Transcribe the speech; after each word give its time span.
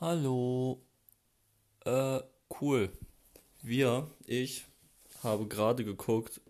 Hallo. 0.00 0.82
Äh, 1.84 2.20
cool. 2.58 2.90
Wir, 3.60 4.10
ich, 4.24 4.64
habe 5.22 5.46
gerade 5.46 5.84
geguckt, 5.84 6.40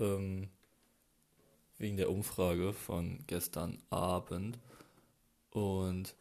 ähm, 0.00 0.50
wegen 1.78 1.96
der 1.96 2.10
Umfrage 2.10 2.72
von 2.72 3.22
gestern 3.28 3.80
Abend. 3.90 4.58
Und 5.50 6.16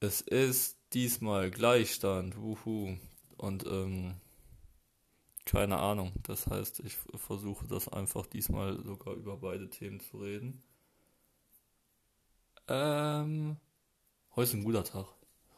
es 0.00 0.22
ist 0.22 0.76
diesmal 0.92 1.52
Gleichstand. 1.52 2.36
Wuhu. 2.36 2.96
Und, 3.36 3.64
ähm, 3.64 4.16
keine 5.44 5.78
Ahnung. 5.78 6.14
Das 6.24 6.48
heißt, 6.48 6.80
ich 6.80 6.96
versuche 6.96 7.68
das 7.68 7.86
einfach 7.86 8.26
diesmal 8.26 8.82
sogar 8.82 9.14
über 9.14 9.36
beide 9.36 9.70
Themen 9.70 10.00
zu 10.00 10.18
reden. 10.18 10.64
Ähm, 12.66 13.56
heute 14.34 14.48
ist 14.48 14.54
ein 14.54 14.64
guter 14.64 14.82
Tag. 14.82 15.06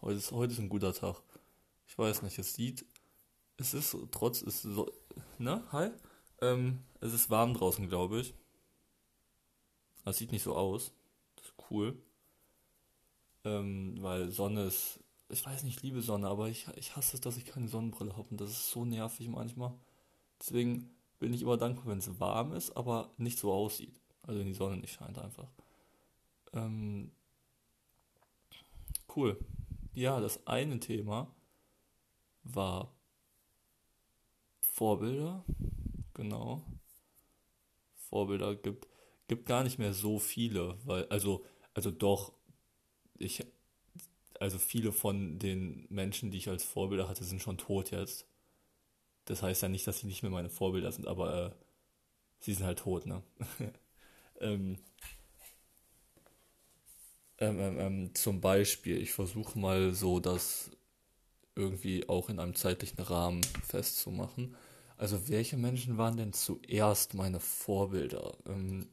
Heute 0.02 0.18
ist, 0.18 0.32
heute 0.32 0.52
ist 0.52 0.58
ein 0.58 0.68
guter 0.68 0.92
Tag. 0.92 1.22
Ich 1.88 1.96
weiß 1.96 2.22
nicht, 2.22 2.38
es 2.38 2.54
sieht, 2.54 2.84
es 3.56 3.72
ist 3.72 3.96
trotz, 4.10 4.42
es 4.42 4.62
so, 4.62 4.92
ne, 5.38 5.62
hi? 5.72 5.90
Ähm, 6.42 6.82
es 7.00 7.14
ist 7.14 7.30
warm 7.30 7.54
draußen, 7.54 7.88
glaube 7.88 8.20
ich. 8.20 8.34
Es 10.04 10.18
sieht 10.18 10.32
nicht 10.32 10.42
so 10.42 10.54
aus. 10.54 10.92
Das 11.36 11.46
ist 11.46 11.54
cool. 11.70 11.96
Ähm, 13.44 13.96
weil 14.00 14.30
Sonne 14.30 14.64
ist, 14.64 15.00
ich 15.30 15.44
weiß 15.44 15.62
nicht, 15.62 15.78
ich 15.78 15.82
liebe 15.82 16.02
Sonne, 16.02 16.28
aber 16.28 16.48
ich, 16.48 16.66
ich 16.76 16.94
hasse 16.94 17.16
es, 17.16 17.20
dass 17.22 17.38
ich 17.38 17.46
keine 17.46 17.68
Sonnenbrille 17.68 18.16
habe 18.16 18.28
und 18.30 18.40
das 18.40 18.50
ist 18.50 18.70
so 18.70 18.84
nervig 18.84 19.28
manchmal. 19.28 19.72
Deswegen 20.40 20.90
bin 21.18 21.32
ich 21.32 21.42
immer 21.42 21.56
dankbar, 21.56 21.86
wenn 21.86 21.98
es 21.98 22.20
warm 22.20 22.52
ist, 22.52 22.76
aber 22.76 23.10
nicht 23.16 23.38
so 23.38 23.52
aussieht. 23.52 23.98
Also 24.22 24.40
wenn 24.40 24.46
die 24.46 24.54
Sonne 24.54 24.76
nicht 24.76 24.92
scheint 24.92 25.18
einfach. 25.18 25.48
Ähm, 26.52 27.12
cool. 29.14 29.38
Ja, 29.96 30.20
das 30.20 30.46
eine 30.46 30.78
Thema 30.78 31.34
war 32.44 32.92
Vorbilder. 34.74 35.44
Genau. 36.12 36.62
Vorbilder 38.08 38.54
gibt, 38.54 38.86
gibt 39.28 39.46
gar 39.46 39.64
nicht 39.64 39.78
mehr 39.78 39.92
so 39.92 40.18
viele, 40.18 40.76
weil, 40.84 41.04
also, 41.08 41.44
also 41.74 41.90
doch, 41.90 42.32
ich, 43.18 43.44
also 44.40 44.58
viele 44.58 44.92
von 44.92 45.38
den 45.38 45.86
Menschen, 45.90 46.30
die 46.30 46.38
ich 46.38 46.48
als 46.48 46.64
Vorbilder 46.64 47.08
hatte, 47.08 47.24
sind 47.24 47.42
schon 47.42 47.58
tot 47.58 47.90
jetzt. 47.90 48.26
Das 49.26 49.42
heißt 49.42 49.62
ja 49.62 49.68
nicht, 49.68 49.86
dass 49.86 50.00
sie 50.00 50.06
nicht 50.06 50.22
mehr 50.22 50.30
meine 50.32 50.50
Vorbilder 50.50 50.92
sind, 50.92 51.06
aber 51.06 51.46
äh, 51.46 51.50
sie 52.40 52.54
sind 52.54 52.66
halt 52.66 52.80
tot, 52.80 53.06
ne? 53.06 53.22
ähm, 54.40 54.78
ähm, 57.38 57.58
ähm, 57.60 57.78
ähm, 57.78 58.14
zum 58.14 58.40
Beispiel, 58.40 59.00
ich 59.00 59.12
versuche 59.12 59.58
mal 59.58 59.94
so 59.94 60.20
das 60.20 60.70
irgendwie 61.54 62.08
auch 62.08 62.28
in 62.28 62.38
einem 62.38 62.54
zeitlichen 62.54 63.00
Rahmen 63.00 63.42
festzumachen. 63.64 64.54
Also 64.96 65.28
welche 65.28 65.56
Menschen 65.56 65.98
waren 65.98 66.16
denn 66.16 66.32
zuerst 66.32 67.14
meine 67.14 67.40
Vorbilder? 67.40 68.36
Ähm, 68.46 68.88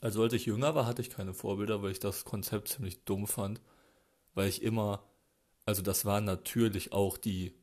also 0.00 0.22
als 0.22 0.32
ich 0.32 0.46
jünger 0.46 0.74
war, 0.74 0.86
hatte 0.86 1.02
ich 1.02 1.10
keine 1.10 1.34
Vorbilder, 1.34 1.82
weil 1.82 1.92
ich 1.92 2.00
das 2.00 2.24
Konzept 2.24 2.68
ziemlich 2.68 3.04
dumm 3.04 3.26
fand, 3.26 3.60
weil 4.34 4.48
ich 4.48 4.62
immer, 4.62 5.02
also 5.66 5.82
das 5.82 6.04
war 6.04 6.20
natürlich 6.20 6.92
auch 6.92 7.16
die 7.18 7.54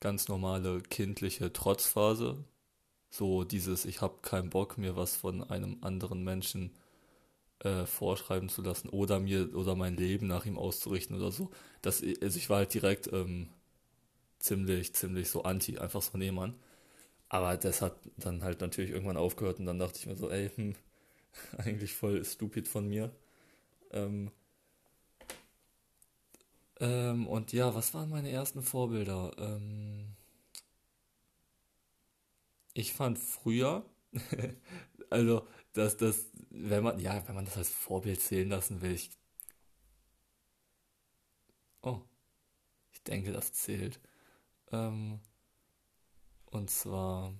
ganz 0.00 0.28
normale 0.28 0.80
kindliche 0.82 1.52
Trotzphase, 1.52 2.44
so 3.10 3.44
dieses, 3.44 3.84
ich 3.84 4.00
habe 4.00 4.18
keinen 4.22 4.50
Bock 4.50 4.78
mir 4.78 4.96
was 4.96 5.16
von 5.16 5.42
einem 5.44 5.78
anderen 5.82 6.24
Menschen 6.24 6.74
äh, 7.64 7.86
vorschreiben 7.86 8.48
zu 8.48 8.62
lassen 8.62 8.88
oder 8.90 9.20
mir 9.20 9.54
oder 9.56 9.74
mein 9.76 9.96
Leben 9.96 10.26
nach 10.26 10.46
ihm 10.46 10.58
auszurichten 10.58 11.16
oder 11.16 11.32
so. 11.32 11.50
Das, 11.82 12.02
also 12.22 12.38
ich 12.38 12.50
war 12.50 12.58
halt 12.58 12.74
direkt 12.74 13.12
ähm, 13.12 13.48
ziemlich, 14.38 14.94
ziemlich 14.94 15.30
so 15.30 15.42
anti, 15.44 15.78
einfach 15.78 16.02
so 16.02 16.18
Nehmann. 16.18 16.54
Aber 17.28 17.56
das 17.58 17.82
hat 17.82 17.96
dann 18.18 18.42
halt 18.44 18.60
natürlich 18.62 18.90
irgendwann 18.92 19.16
aufgehört 19.18 19.60
und 19.60 19.66
dann 19.66 19.78
dachte 19.80 19.98
ich 19.98 20.06
mir 20.06 20.16
so, 20.16 20.30
ey, 20.30 20.50
hm, 20.56 20.74
eigentlich 21.58 21.94
voll 21.94 22.24
stupid 22.24 22.68
von 22.68 22.88
mir. 22.88 23.12
Ähm, 23.92 24.30
ähm, 26.80 27.26
und 27.28 27.52
ja, 27.52 27.74
was 27.74 27.94
waren 27.94 28.10
meine 28.10 28.30
ersten 28.30 28.62
Vorbilder? 28.62 29.32
Ähm, 29.38 30.14
ich 32.74 32.92
fand 32.92 33.18
früher, 33.18 33.84
also 35.10 35.46
dass 35.72 35.96
das, 35.96 36.26
wenn 36.50 36.84
man, 36.84 36.98
ja, 36.98 37.26
wenn 37.26 37.34
man 37.34 37.44
das 37.44 37.56
als 37.56 37.70
Vorbild 37.70 38.20
zählen 38.20 38.48
lassen 38.48 38.82
will, 38.82 38.92
ich. 38.92 39.10
Oh, 41.82 42.00
ich 42.92 43.02
denke, 43.02 43.32
das 43.32 43.52
zählt. 43.52 44.00
Ähm, 44.70 45.20
und 46.46 46.70
zwar, 46.70 47.34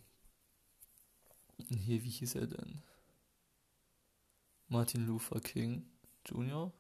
hier, 1.69 2.03
wie 2.03 2.10
hieß 2.10 2.34
er 2.37 2.47
denn? 2.47 2.82
Martin 4.69 5.06
Luther 5.06 5.41
King 5.41 5.87
Jr. 6.26 6.72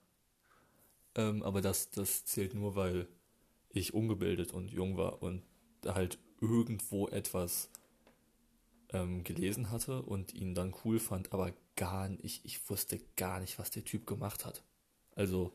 Ähm, 1.14 1.42
aber 1.42 1.60
das, 1.60 1.90
das 1.90 2.24
zählt 2.24 2.54
nur, 2.54 2.74
weil 2.74 3.06
ich 3.68 3.92
ungebildet 3.92 4.52
und 4.52 4.70
jung 4.70 4.96
war 4.96 5.22
und 5.22 5.42
halt 5.84 6.18
irgendwo 6.40 7.08
etwas 7.08 7.70
ähm, 8.92 9.24
gelesen 9.24 9.70
hatte 9.70 10.02
und 10.02 10.34
ihn 10.34 10.54
dann 10.54 10.74
cool 10.84 10.98
fand, 10.98 11.32
aber 11.32 11.52
gar 11.76 12.08
nicht, 12.08 12.44
ich, 12.44 12.68
wusste 12.68 13.00
gar 13.16 13.40
nicht, 13.40 13.58
was 13.58 13.70
der 13.70 13.84
Typ 13.84 14.06
gemacht 14.06 14.44
hat. 14.44 14.62
Also, 15.14 15.52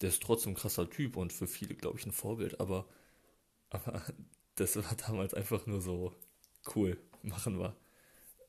der 0.00 0.10
ist 0.10 0.22
trotzdem 0.22 0.52
ein 0.52 0.56
krasser 0.56 0.88
Typ 0.88 1.16
und 1.16 1.32
für 1.32 1.46
viele, 1.46 1.74
glaube 1.74 1.98
ich, 1.98 2.06
ein 2.06 2.12
Vorbild, 2.12 2.60
aber, 2.60 2.86
aber 3.70 4.02
das 4.56 4.76
war 4.76 4.94
damals 4.96 5.34
einfach 5.34 5.66
nur 5.66 5.80
so 5.80 6.14
cool, 6.74 6.98
machen 7.22 7.58
wir. 7.58 7.76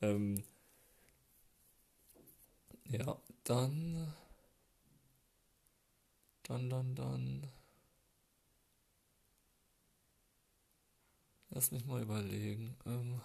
Ähm, 0.02 0.44
ja, 2.86 3.18
dann, 3.44 4.14
dann, 6.44 6.70
dann, 6.70 6.96
dann. 6.96 7.48
Lass 11.50 11.72
mich 11.72 11.86
mal 11.86 12.02
überlegen. 12.02 12.78
Ähm, 12.86 13.22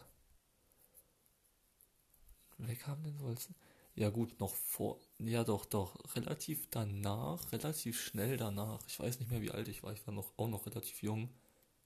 Denn 2.59 3.15
so 3.19 3.27
als. 3.27 3.49
Ja, 3.94 4.11
gut, 4.11 4.39
noch 4.41 4.55
vor. 4.55 5.00
Ja, 5.19 5.43
doch, 5.43 5.65
doch. 5.65 5.97
Relativ 6.15 6.69
danach, 6.71 7.50
relativ 7.53 8.00
schnell 8.00 8.37
danach. 8.37 8.87
Ich 8.87 9.00
weiß 9.00 9.21
nicht 9.21 9.31
mehr, 9.31 9.41
wie 9.41 9.50
alt 9.50 9.69
ich 9.69 9.83
war. 9.83 9.93
Ich 9.93 10.06
war 10.06 10.12
noch, 10.12 10.33
auch 10.37 10.49
noch 10.49 10.66
relativ 10.66 11.03
jung. 11.03 11.31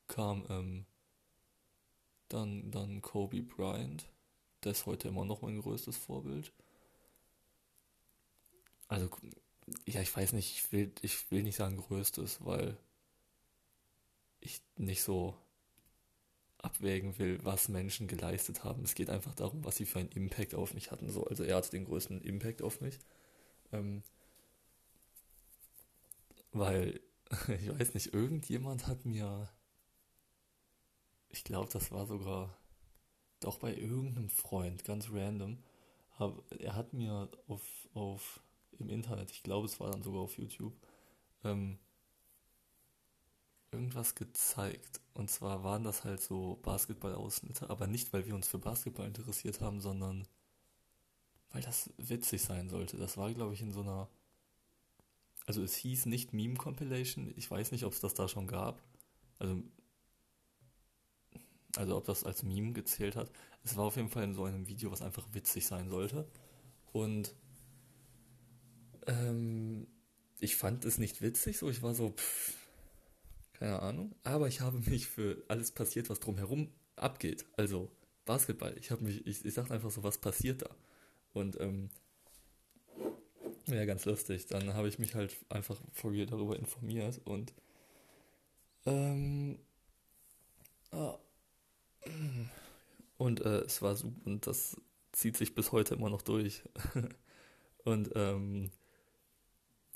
Kam, 0.09 0.45
ähm. 0.49 0.87
Dann, 2.29 2.71
dann 2.71 3.03
Kobe 3.03 3.43
Bryant. 3.43 4.09
Der 4.65 4.73
ist 4.73 4.87
heute 4.87 5.09
immer 5.09 5.25
noch 5.25 5.43
mein 5.43 5.61
größtes 5.61 5.97
Vorbild. 5.97 6.53
Also, 8.89 9.09
ja, 9.87 10.01
ich 10.01 10.15
weiß 10.15 10.33
nicht, 10.33 10.53
ich 10.53 10.73
will, 10.73 10.93
ich 11.03 11.31
will 11.31 11.43
nicht 11.43 11.57
sagen 11.57 11.77
größtes, 11.77 12.45
weil 12.45 12.77
ich 14.41 14.61
nicht 14.77 15.03
so 15.03 15.37
abwägen 16.65 17.19
will, 17.19 17.39
was 17.43 17.69
Menschen 17.69 18.07
geleistet 18.07 18.65
haben. 18.65 18.83
Es 18.83 18.95
geht 18.95 19.11
einfach 19.11 19.35
darum, 19.35 19.65
was 19.65 19.77
sie 19.77 19.87
für 19.87 19.99
einen 19.99 20.11
Impact 20.11 20.55
auf 20.55 20.75
mich 20.75 20.91
hatten. 20.91 21.11
So, 21.11 21.25
also 21.25 21.45
er 21.45 21.57
hatte 21.57 21.71
den 21.71 21.85
größten 21.85 22.23
Impact 22.23 22.63
auf 22.63 22.81
mich. 22.81 22.99
Ähm, 23.73 24.03
weil, 26.53 27.01
ich 27.61 27.69
weiß 27.69 27.95
nicht, 27.95 28.13
irgendjemand 28.13 28.87
hat 28.87 29.05
mir, 29.05 29.49
ich 31.29 31.45
glaube, 31.45 31.71
das 31.73 31.93
war 31.93 32.07
sogar 32.07 32.57
doch 33.41 33.59
bei 33.59 33.75
irgendeinem 33.75 34.29
Freund, 34.29 34.85
ganz 34.85 35.09
random, 35.11 35.63
hab, 36.19 36.43
er 36.59 36.75
hat 36.75 36.93
mir 36.93 37.31
auf, 37.47 37.63
auf 37.95 38.41
im 38.79 38.91
Internet, 38.91 39.31
ich 39.31 39.43
glaube, 39.43 39.67
es 39.67 39.81
war 39.81 39.91
dann 39.91 40.03
sogar 40.03 40.21
auf 40.21 40.37
YouTube, 40.37 40.75
ähm, 41.45 41.79
irgendwas 43.73 44.15
gezeigt. 44.15 45.01
Und 45.15 45.31
zwar 45.31 45.65
waren 45.65 45.85
das 45.85 46.05
halt 46.05 46.21
so 46.21 46.59
Basketball-Ausschnitte, 46.63 47.71
aber 47.71 47.87
nicht, 47.87 48.13
weil 48.13 48.27
wir 48.27 48.35
uns 48.35 48.49
für 48.49 48.59
Basketball 48.59 49.07
interessiert 49.07 49.61
haben, 49.61 49.81
sondern 49.81 50.27
weil 51.51 51.63
das 51.63 51.91
witzig 51.97 52.43
sein 52.43 52.69
sollte. 52.69 52.97
Das 52.97 53.17
war, 53.17 53.33
glaube 53.33 53.55
ich, 53.55 53.63
in 53.63 53.73
so 53.73 53.81
einer. 53.81 54.09
Also 55.47 55.63
es 55.63 55.75
hieß 55.75 56.07
nicht 56.07 56.33
Meme 56.33 56.55
Compilation. 56.55 57.33
Ich 57.37 57.51
weiß 57.51 57.73
nicht, 57.73 57.85
ob 57.85 57.93
es 57.93 58.01
das 58.01 58.15
da 58.15 58.29
schon 58.29 58.47
gab. 58.47 58.81
Also, 59.39 59.63
also 61.77 61.97
ob 61.97 62.05
das 62.05 62.25
als 62.25 62.43
Meme 62.43 62.73
gezählt 62.73 63.17
hat. 63.17 63.31
Es 63.65 63.77
war 63.77 63.85
auf 63.85 63.97
jeden 63.97 64.11
Fall 64.11 64.25
in 64.25 64.35
so 64.35 64.45
einem 64.45 64.69
Video, 64.69 64.93
was 64.93 65.03
einfach 65.03 65.27
witzig 65.33 65.67
sein 65.67 65.89
sollte. 65.89 66.29
Und 66.93 67.35
ähm, 69.07 69.89
ich 70.39 70.57
fand 70.57 70.85
es 70.85 70.99
nicht 70.99 71.21
witzig, 71.21 71.59
so 71.59 71.69
ich 71.69 71.83
war 71.83 71.95
so, 71.95 72.11
pff, 72.11 72.60
keine 73.61 73.81
Ahnung. 73.83 74.15
Aber 74.25 74.49
ich 74.49 74.61
habe 74.63 74.81
mich 74.91 75.07
für 75.07 75.45
alles 75.49 75.71
passiert, 75.71 76.11
was 76.11 76.21
drumherum 76.21 76.73
abgeht. 76.97 77.47
Also 77.57 77.91
Basketball. 78.25 78.77
Ich 78.81 78.91
habe 78.91 79.05
mich, 79.05 79.27
ich, 79.27 79.45
ich 79.45 79.55
dachte 79.55 79.75
einfach 79.75 79.91
so, 79.91 80.03
was 80.03 80.19
passiert 80.19 80.63
da? 80.63 80.71
Und 81.35 81.61
ähm, 81.61 81.91
Ja, 83.67 83.85
ganz 83.85 84.05
lustig. 84.07 84.47
Dann 84.47 84.75
habe 84.75 84.89
ich 84.89 84.99
mich 84.99 85.15
halt 85.15 85.37
einfach 85.49 85.81
for 85.93 86.13
real 86.13 86.27
darüber 86.27 86.57
informiert 86.59 87.21
und 87.25 87.53
ähm, 88.87 89.59
ah, 90.93 91.19
und 93.19 93.41
äh, 93.43 93.61
es 93.61 93.83
war 93.83 93.95
super 93.97 94.27
und 94.27 94.47
das 94.47 94.77
zieht 95.13 95.37
sich 95.37 95.55
bis 95.55 95.73
heute 95.73 95.95
immer 95.95 96.09
noch 96.11 96.23
durch. 96.23 96.63
und 97.85 98.11
ähm, 98.15 98.71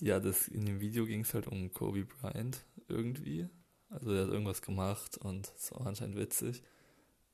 ja, 0.00 0.20
das 0.20 0.48
in 0.48 0.66
dem 0.66 0.80
Video 0.80 1.06
ging 1.06 1.22
es 1.22 1.34
halt 1.34 1.46
um 1.46 1.72
Kobe 1.72 2.04
Bryant 2.04 2.64
irgendwie. 2.88 3.48
Also 3.88 4.12
er 4.12 4.24
hat 4.24 4.32
irgendwas 4.32 4.62
gemacht 4.62 5.18
und 5.18 5.52
es 5.56 5.72
war 5.72 5.86
anscheinend 5.86 6.16
witzig. 6.16 6.62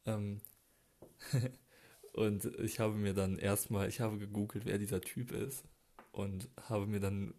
Ähm, 0.07 0.41
und 2.15 2.45
ich 2.61 2.81
habe 2.81 2.95
mir 2.95 3.15
dann 3.15 3.39
erstmal, 3.39 3.89
ich 3.89 4.01
habe 4.01 4.19
gegoogelt, 4.19 4.67
wer 4.67 4.79
dieser 4.79 5.01
Typ 5.01 5.33
ist 5.33 5.65
und 6.13 6.49
habe 6.69 6.87
mir 6.87 7.01
dann, 7.01 7.35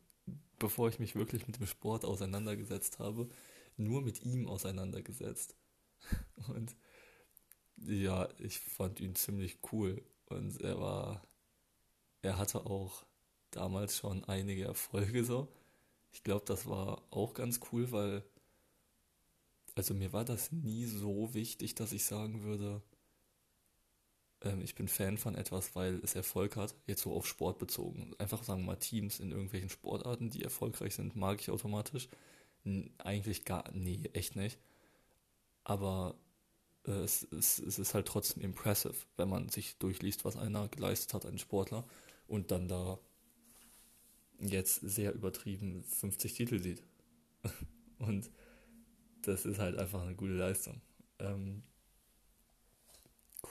bevor 0.59 0.89
ich 0.89 0.99
mich 0.99 1.15
wirklich 1.15 1.47
mit 1.47 1.59
dem 1.59 1.67
Sport 1.67 2.05
auseinandergesetzt 2.05 2.99
habe, 2.99 3.29
nur 3.77 4.01
mit 4.01 4.23
ihm 4.23 4.47
auseinandergesetzt. 4.47 5.55
Und 6.47 6.75
ja, 7.77 8.29
ich 8.39 8.59
fand 8.59 8.99
ihn 8.99 9.15
ziemlich 9.15 9.59
cool 9.71 10.03
und 10.27 10.61
er 10.61 10.79
war, 10.79 11.27
er 12.21 12.37
hatte 12.37 12.65
auch 12.65 13.05
damals 13.51 13.97
schon 13.97 14.23
einige 14.25 14.65
Erfolge 14.65 15.23
so. 15.23 15.47
Ich 16.11 16.23
glaube, 16.23 16.45
das 16.45 16.67
war 16.67 17.01
auch 17.11 17.33
ganz 17.33 17.59
cool, 17.71 17.91
weil, 17.91 18.23
also 19.75 19.93
mir 19.93 20.13
war 20.13 20.23
das 20.25 20.51
nie 20.53 20.85
so 20.85 21.33
wichtig, 21.33 21.75
dass 21.75 21.91
ich 21.91 22.05
sagen 22.05 22.43
würde, 22.43 22.81
ähm, 24.41 24.61
ich 24.61 24.75
bin 24.75 24.87
Fan 24.87 25.17
von 25.17 25.35
etwas, 25.35 25.75
weil 25.75 25.99
es 26.03 26.15
Erfolg 26.15 26.55
hat, 26.55 26.75
jetzt 26.87 27.01
so 27.03 27.13
auf 27.13 27.27
Sport 27.27 27.59
bezogen. 27.59 28.13
Einfach 28.17 28.43
sagen 28.43 28.65
mal 28.65 28.75
Teams 28.77 29.19
in 29.19 29.31
irgendwelchen 29.31 29.69
Sportarten, 29.69 30.29
die 30.29 30.43
erfolgreich 30.43 30.95
sind, 30.95 31.15
mag 31.15 31.39
ich 31.41 31.49
automatisch. 31.51 32.07
N 32.65 32.91
eigentlich 32.99 33.45
gar, 33.45 33.71
nee, 33.73 34.09
echt 34.13 34.35
nicht. 34.35 34.59
Aber 35.63 36.15
äh, 36.87 36.91
es, 36.91 37.23
es, 37.31 37.59
es 37.59 37.79
ist 37.79 37.93
halt 37.93 38.07
trotzdem 38.07 38.43
impressive, 38.43 38.95
wenn 39.17 39.29
man 39.29 39.49
sich 39.49 39.77
durchliest, 39.77 40.25
was 40.25 40.37
einer 40.37 40.67
geleistet 40.69 41.13
hat, 41.13 41.25
ein 41.25 41.39
Sportler, 41.39 41.85
und 42.27 42.51
dann 42.51 42.67
da 42.67 42.99
jetzt 44.41 44.75
sehr 44.81 45.13
übertrieben 45.13 45.83
50 45.83 46.33
Titel 46.33 46.59
sieht. 46.59 46.83
und 47.99 48.29
das 49.21 49.45
ist 49.45 49.59
halt 49.59 49.77
einfach 49.77 50.01
eine 50.01 50.15
gute 50.15 50.33
Leistung. 50.33 50.81
Ähm, 51.19 51.63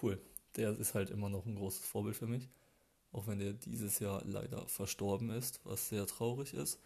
cool 0.03 0.21
der 0.57 0.79
ist 0.79 0.95
halt 0.95 1.11
immer 1.11 1.29
noch 1.29 1.47
ein 1.47 1.55
großes 1.55 1.85
Vorbild 1.85 2.17
für 2.17 2.27
mich. 2.27 2.49
Auch 3.13 3.27
wenn 3.27 3.39
der 3.39 3.53
dieses 3.53 3.99
Jahr 3.99 4.23
leider 4.25 4.67
verstorben 4.69 5.31
ist, 5.31 5.61
was 5.65 5.89
sehr 5.89 6.07
traurig 6.07 6.55
ist. 6.55 6.81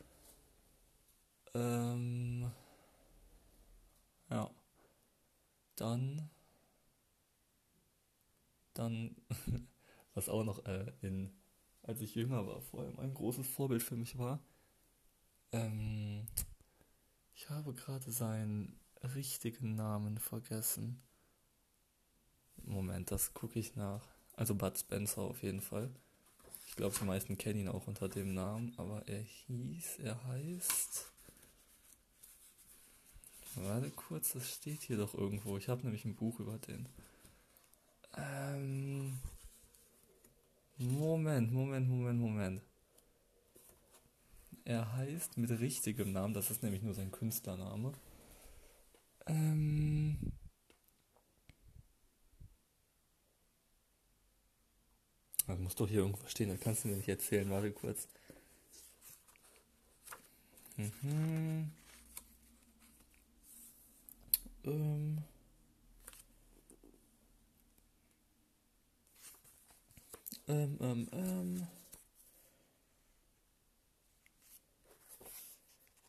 Ähm, 1.54 2.50
ja. 4.30 4.50
Dann, 5.76 6.30
dann, 8.74 9.16
was 10.14 10.28
auch 10.28 10.44
noch 10.44 10.64
äh, 10.66 10.92
in, 11.02 11.32
als 11.86 12.00
ich 12.00 12.14
jünger 12.14 12.46
war, 12.46 12.60
vor 12.60 12.80
allem 12.80 12.98
ein 12.98 13.14
großes 13.14 13.46
Vorbild 13.46 13.82
für 13.82 13.96
mich 13.96 14.18
war. 14.18 14.40
Ähm, 15.52 16.26
ich 17.34 17.48
habe 17.50 17.74
gerade 17.74 18.10
seinen 18.10 18.80
richtigen 19.14 19.74
Namen 19.74 20.18
vergessen. 20.18 21.02
Moment, 22.56 23.10
das 23.10 23.34
gucke 23.34 23.58
ich 23.58 23.76
nach. 23.76 24.02
Also 24.32 24.54
Bud 24.54 24.78
Spencer 24.78 25.22
auf 25.22 25.42
jeden 25.42 25.60
Fall. 25.60 25.90
Ich 26.66 26.76
glaube, 26.76 26.96
die 26.98 27.04
meisten 27.04 27.36
kennen 27.36 27.60
ihn 27.60 27.68
auch 27.68 27.86
unter 27.86 28.08
dem 28.08 28.34
Namen, 28.34 28.72
aber 28.78 29.06
er 29.06 29.20
hieß, 29.20 29.98
er 29.98 30.24
heißt. 30.24 31.12
Warte 33.56 33.90
kurz, 33.90 34.32
das 34.32 34.50
steht 34.50 34.82
hier 34.82 34.96
doch 34.96 35.14
irgendwo. 35.14 35.56
Ich 35.58 35.68
habe 35.68 35.82
nämlich 35.82 36.04
ein 36.04 36.16
Buch 36.16 36.40
über 36.40 36.58
den. 36.58 36.88
Ähm. 38.16 39.20
Moment, 40.78 41.52
Moment, 41.52 41.88
Moment, 41.88 42.20
Moment. 42.20 42.62
Er 44.64 44.92
heißt 44.96 45.36
mit 45.36 45.50
richtigem 45.50 46.12
Namen, 46.12 46.34
das 46.34 46.50
ist 46.50 46.62
nämlich 46.62 46.82
nur 46.82 46.94
sein 46.94 47.10
Künstlername. 47.12 47.92
Ähm. 49.26 50.18
Das 55.46 55.58
muss 55.58 55.74
doch 55.74 55.88
hier 55.88 55.98
irgendwo 56.00 56.26
stehen, 56.26 56.48
dann 56.48 56.60
kannst 56.60 56.84
du 56.84 56.88
mir 56.88 56.96
nicht 56.96 57.08
erzählen. 57.08 57.50
Warte 57.50 57.70
kurz. 57.72 58.08
Mhm. 60.76 61.70
Ähm. 64.64 65.24
Ähm, 70.48 70.78
ähm, 70.80 71.08
ähm. 71.12 71.66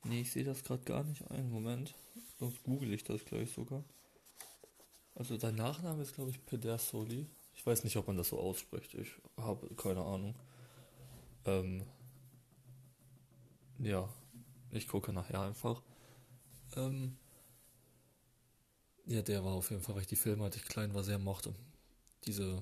Nee, 0.03 0.21
ich 0.21 0.31
sehe 0.31 0.43
das 0.43 0.63
gerade 0.63 0.83
gar 0.83 1.03
nicht 1.03 1.29
ein. 1.31 1.49
Moment. 1.49 1.95
Sonst 2.39 2.63
google 2.63 2.93
ich 2.93 3.03
das 3.03 3.25
gleich 3.25 3.51
sogar. 3.51 3.83
Also 5.15 5.37
dein 5.37 5.55
Nachname 5.55 6.01
ist, 6.01 6.13
glaube 6.13 6.31
ich, 6.31 6.45
Pedersoli. 6.45 7.27
Ich 7.55 7.65
weiß 7.65 7.83
nicht, 7.83 7.95
ob 7.97 8.07
man 8.07 8.17
das 8.17 8.29
so 8.29 8.39
ausspricht. 8.39 8.93
Ich 8.93 9.09
habe 9.37 9.73
keine 9.75 10.03
Ahnung. 10.03 10.35
Ähm, 11.45 11.85
ja, 13.79 14.09
ich 14.71 14.87
gucke 14.87 15.13
nachher 15.13 15.41
einfach. 15.41 15.81
Ähm, 16.75 17.17
ja, 19.05 19.21
der 19.21 19.43
war 19.45 19.53
auf 19.53 19.69
jeden 19.69 19.81
Fall, 19.81 19.95
weil 19.95 20.01
ich 20.01 20.07
die 20.07 20.15
Filme, 20.15 20.43
als 20.43 20.55
ich 20.55 20.65
klein 20.65 20.93
war, 20.93 21.03
sehr 21.03 21.19
mochte. 21.19 21.53
Diese. 22.25 22.61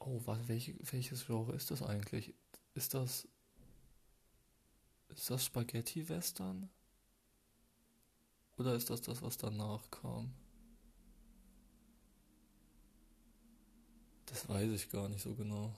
Oh, 0.00 0.20
was, 0.26 0.48
welche, 0.48 0.74
welches 0.90 1.26
Genre 1.26 1.52
ist 1.54 1.70
das 1.70 1.82
eigentlich? 1.82 2.34
Ist 2.74 2.94
das. 2.94 3.28
Ist 5.10 5.28
das 5.28 5.44
Spaghetti-Western? 5.44 6.70
Oder 8.58 8.76
ist 8.76 8.90
das 8.90 9.02
das, 9.02 9.22
was 9.22 9.38
danach 9.38 9.90
kam? 9.90 10.32
Das 14.26 14.48
weiß 14.48 14.70
ich 14.72 14.88
gar 14.90 15.08
nicht 15.10 15.20
so 15.22 15.34
genau. 15.34 15.74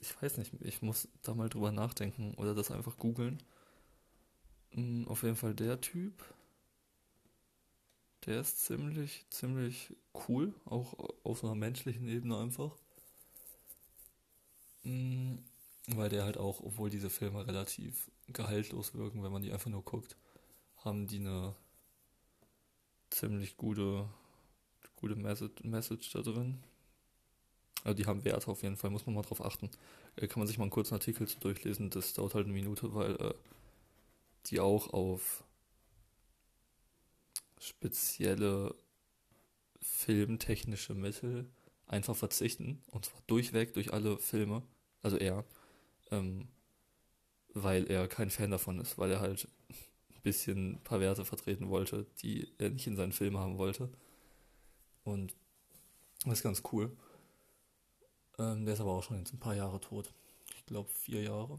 Ich 0.00 0.20
weiß 0.22 0.38
nicht, 0.38 0.52
ich 0.60 0.82
muss 0.82 1.08
da 1.22 1.34
mal 1.34 1.48
drüber 1.48 1.72
nachdenken 1.72 2.34
oder 2.34 2.54
das 2.54 2.70
einfach 2.70 2.96
googeln. 2.96 3.42
Hm, 4.74 5.08
auf 5.08 5.22
jeden 5.24 5.34
Fall 5.36 5.54
der 5.54 5.80
Typ. 5.80 6.12
Der 8.26 8.40
ist 8.40 8.64
ziemlich, 8.64 9.24
ziemlich 9.30 9.94
cool, 10.28 10.52
auch 10.64 10.94
auf 11.22 11.44
einer 11.44 11.54
menschlichen 11.54 12.08
Ebene 12.08 12.36
einfach. 12.38 12.72
Hm, 14.82 15.38
weil 15.88 16.08
der 16.08 16.24
halt 16.24 16.36
auch, 16.36 16.60
obwohl 16.60 16.90
diese 16.90 17.10
Filme 17.10 17.46
relativ 17.46 18.10
gehaltlos 18.28 18.94
wirken, 18.94 19.22
wenn 19.22 19.32
man 19.32 19.42
die 19.42 19.52
einfach 19.52 19.70
nur 19.70 19.84
guckt, 19.84 20.16
haben 20.78 21.06
die 21.06 21.20
eine 21.20 21.54
ziemlich 23.10 23.56
gute 23.56 24.08
gute 24.96 25.16
Message, 25.16 25.62
Message 25.62 26.10
da 26.12 26.22
drin. 26.22 26.58
Also 27.84 27.96
die 27.96 28.06
haben 28.06 28.24
Werte 28.24 28.48
auf 28.48 28.62
jeden 28.62 28.76
Fall, 28.76 28.90
muss 28.90 29.06
man 29.06 29.14
mal 29.14 29.22
drauf 29.22 29.44
achten. 29.44 29.70
Äh, 30.16 30.26
kann 30.26 30.40
man 30.40 30.48
sich 30.48 30.58
mal 30.58 30.64
einen 30.64 30.70
kurzen 30.70 30.94
Artikel 30.94 31.28
zu 31.28 31.38
durchlesen, 31.38 31.90
das 31.90 32.14
dauert 32.14 32.34
halt 32.34 32.46
eine 32.46 32.54
Minute, 32.54 32.94
weil 32.94 33.14
äh, 33.16 33.34
die 34.46 34.58
auch 34.60 34.92
auf 34.92 35.44
spezielle 37.58 38.74
filmtechnische 39.80 40.94
Mittel 40.94 41.48
einfach 41.86 42.16
verzichten. 42.16 42.82
Und 42.90 43.04
zwar 43.04 43.22
durchweg 43.26 43.74
durch 43.74 43.92
alle 43.92 44.18
Filme. 44.18 44.62
Also 45.02 45.16
er. 45.16 45.44
Ähm, 46.10 46.48
weil 47.54 47.90
er 47.90 48.06
kein 48.06 48.30
Fan 48.30 48.50
davon 48.50 48.80
ist, 48.80 48.98
weil 48.98 49.10
er 49.10 49.20
halt 49.20 49.48
ein 49.70 50.22
bisschen 50.22 50.72
ein 50.72 50.84
paar 50.84 51.00
Werte 51.00 51.24
vertreten 51.24 51.70
wollte, 51.70 52.06
die 52.20 52.52
er 52.58 52.68
nicht 52.68 52.86
in 52.86 52.96
seinen 52.96 53.12
Filmen 53.12 53.38
haben 53.38 53.56
wollte. 53.56 53.88
Und 55.04 55.34
das 56.24 56.34
ist 56.34 56.42
ganz 56.42 56.62
cool. 56.72 56.94
Ähm, 58.38 58.66
der 58.66 58.74
ist 58.74 58.80
aber 58.80 58.92
auch 58.92 59.02
schon 59.02 59.18
jetzt 59.18 59.32
ein 59.32 59.40
paar 59.40 59.54
Jahre 59.54 59.80
tot. 59.80 60.12
Ich 60.54 60.66
glaube 60.66 60.90
vier 60.90 61.22
Jahre. 61.22 61.58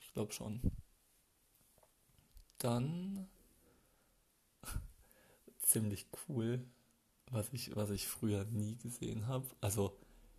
Ich 0.00 0.12
glaube 0.12 0.32
schon. 0.32 0.60
Dann 2.58 3.28
ziemlich 5.58 6.06
cool, 6.28 6.64
was 7.30 7.52
ich, 7.52 7.74
was 7.76 7.90
ich 7.90 8.06
früher 8.06 8.44
nie 8.44 8.76
gesehen 8.76 9.26
habe. 9.26 9.46
Also 9.60 9.98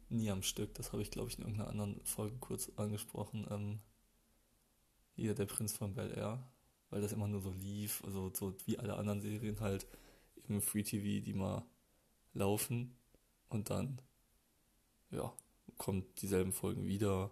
nie 0.10 0.30
am 0.30 0.44
Stück, 0.44 0.74
das 0.76 0.92
habe 0.92 1.02
ich 1.02 1.12
glaube 1.12 1.30
ich 1.30 1.38
in 1.38 1.44
irgendeiner 1.44 1.70
anderen 1.70 2.06
Folge 2.06 2.38
kurz 2.38 2.72
angesprochen. 2.76 3.48
Ähm, 3.50 3.80
hier 5.16 5.36
der 5.36 5.46
Prinz 5.46 5.74
von 5.74 5.94
Bel 5.94 6.12
Air, 6.16 6.48
weil 6.90 7.02
das 7.02 7.14
immer 7.14 7.28
nur 7.28 7.42
so 7.42 7.52
lief, 7.52 8.04
also 8.04 8.32
so 8.34 8.56
wie 8.66 8.80
alle 8.80 8.96
anderen 8.96 9.22
Serien 9.22 9.60
halt 9.60 9.88
im 10.48 10.62
Free 10.62 10.84
TV, 10.84 11.24
die 11.24 11.34
mal 11.34 11.66
laufen 12.34 12.96
und 13.50 13.70
dann 13.70 14.02
ja, 15.12 15.32
kommt 15.78 16.22
dieselben 16.22 16.52
Folgen 16.52 16.86
wieder 16.86 17.32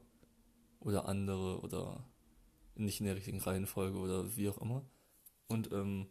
oder 0.79 1.07
andere 1.07 1.59
oder 1.61 2.05
nicht 2.75 2.99
in 2.99 3.05
der 3.05 3.15
richtigen 3.15 3.39
Reihenfolge 3.39 3.97
oder 3.97 4.35
wie 4.35 4.49
auch 4.49 4.59
immer. 4.59 4.85
Und 5.47 5.71
ähm, 5.71 6.07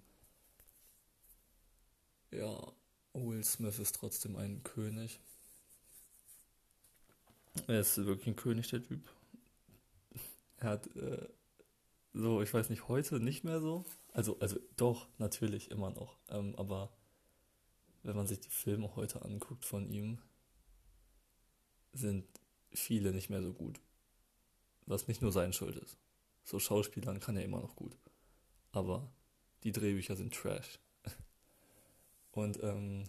ja, 2.31 2.73
Will 3.13 3.45
Smith 3.45 3.79
ist 3.79 3.97
trotzdem 3.97 4.37
ein 4.37 4.63
König. 4.63 5.21
Er 7.67 7.81
ist 7.81 7.97
wirklich 7.97 8.29
ein 8.29 8.37
König, 8.37 8.69
der 8.69 8.83
Typ. 8.83 9.03
Er 10.59 10.71
hat 10.71 10.87
äh, 10.97 11.29
so, 12.13 12.43
ich 12.43 12.53
weiß 12.53 12.71
nicht, 12.71 12.89
heute 12.89 13.21
nicht 13.21 13.45
mehr 13.45 13.61
so. 13.61 13.85
Also, 14.13 14.39
also 14.41 14.59
doch, 14.77 15.09
natürlich 15.19 15.71
immer 15.71 15.91
noch. 15.91 16.17
Ähm, 16.29 16.55
aber 16.57 16.93
wenn 18.03 18.17
man 18.17 18.27
sich 18.27 18.41
die 18.41 18.51
Filme 18.51 18.95
heute 18.97 19.23
anguckt 19.23 19.65
von 19.65 19.89
ihm, 19.91 20.19
sind 21.93 22.27
viele 22.73 23.13
nicht 23.13 23.31
mehr 23.31 23.43
so 23.43 23.53
gut. 23.53 23.81
Was 24.87 25.09
nicht 25.09 25.23
nur 25.23 25.33
sein 25.33 25.53
Schuld 25.53 25.77
ist. 25.77 25.97
So 26.45 26.59
Schauspielern 26.59 27.21
kann 27.21 27.37
er 27.37 27.45
immer 27.45 27.61
noch 27.61 27.77
gut. 27.77 27.97
Aber 28.73 29.13
die 29.63 29.73
Drehbücher 29.73 30.17
sind 30.17 30.35
Trash. 30.35 30.79
Und 32.33 32.63
ähm, 32.63 33.05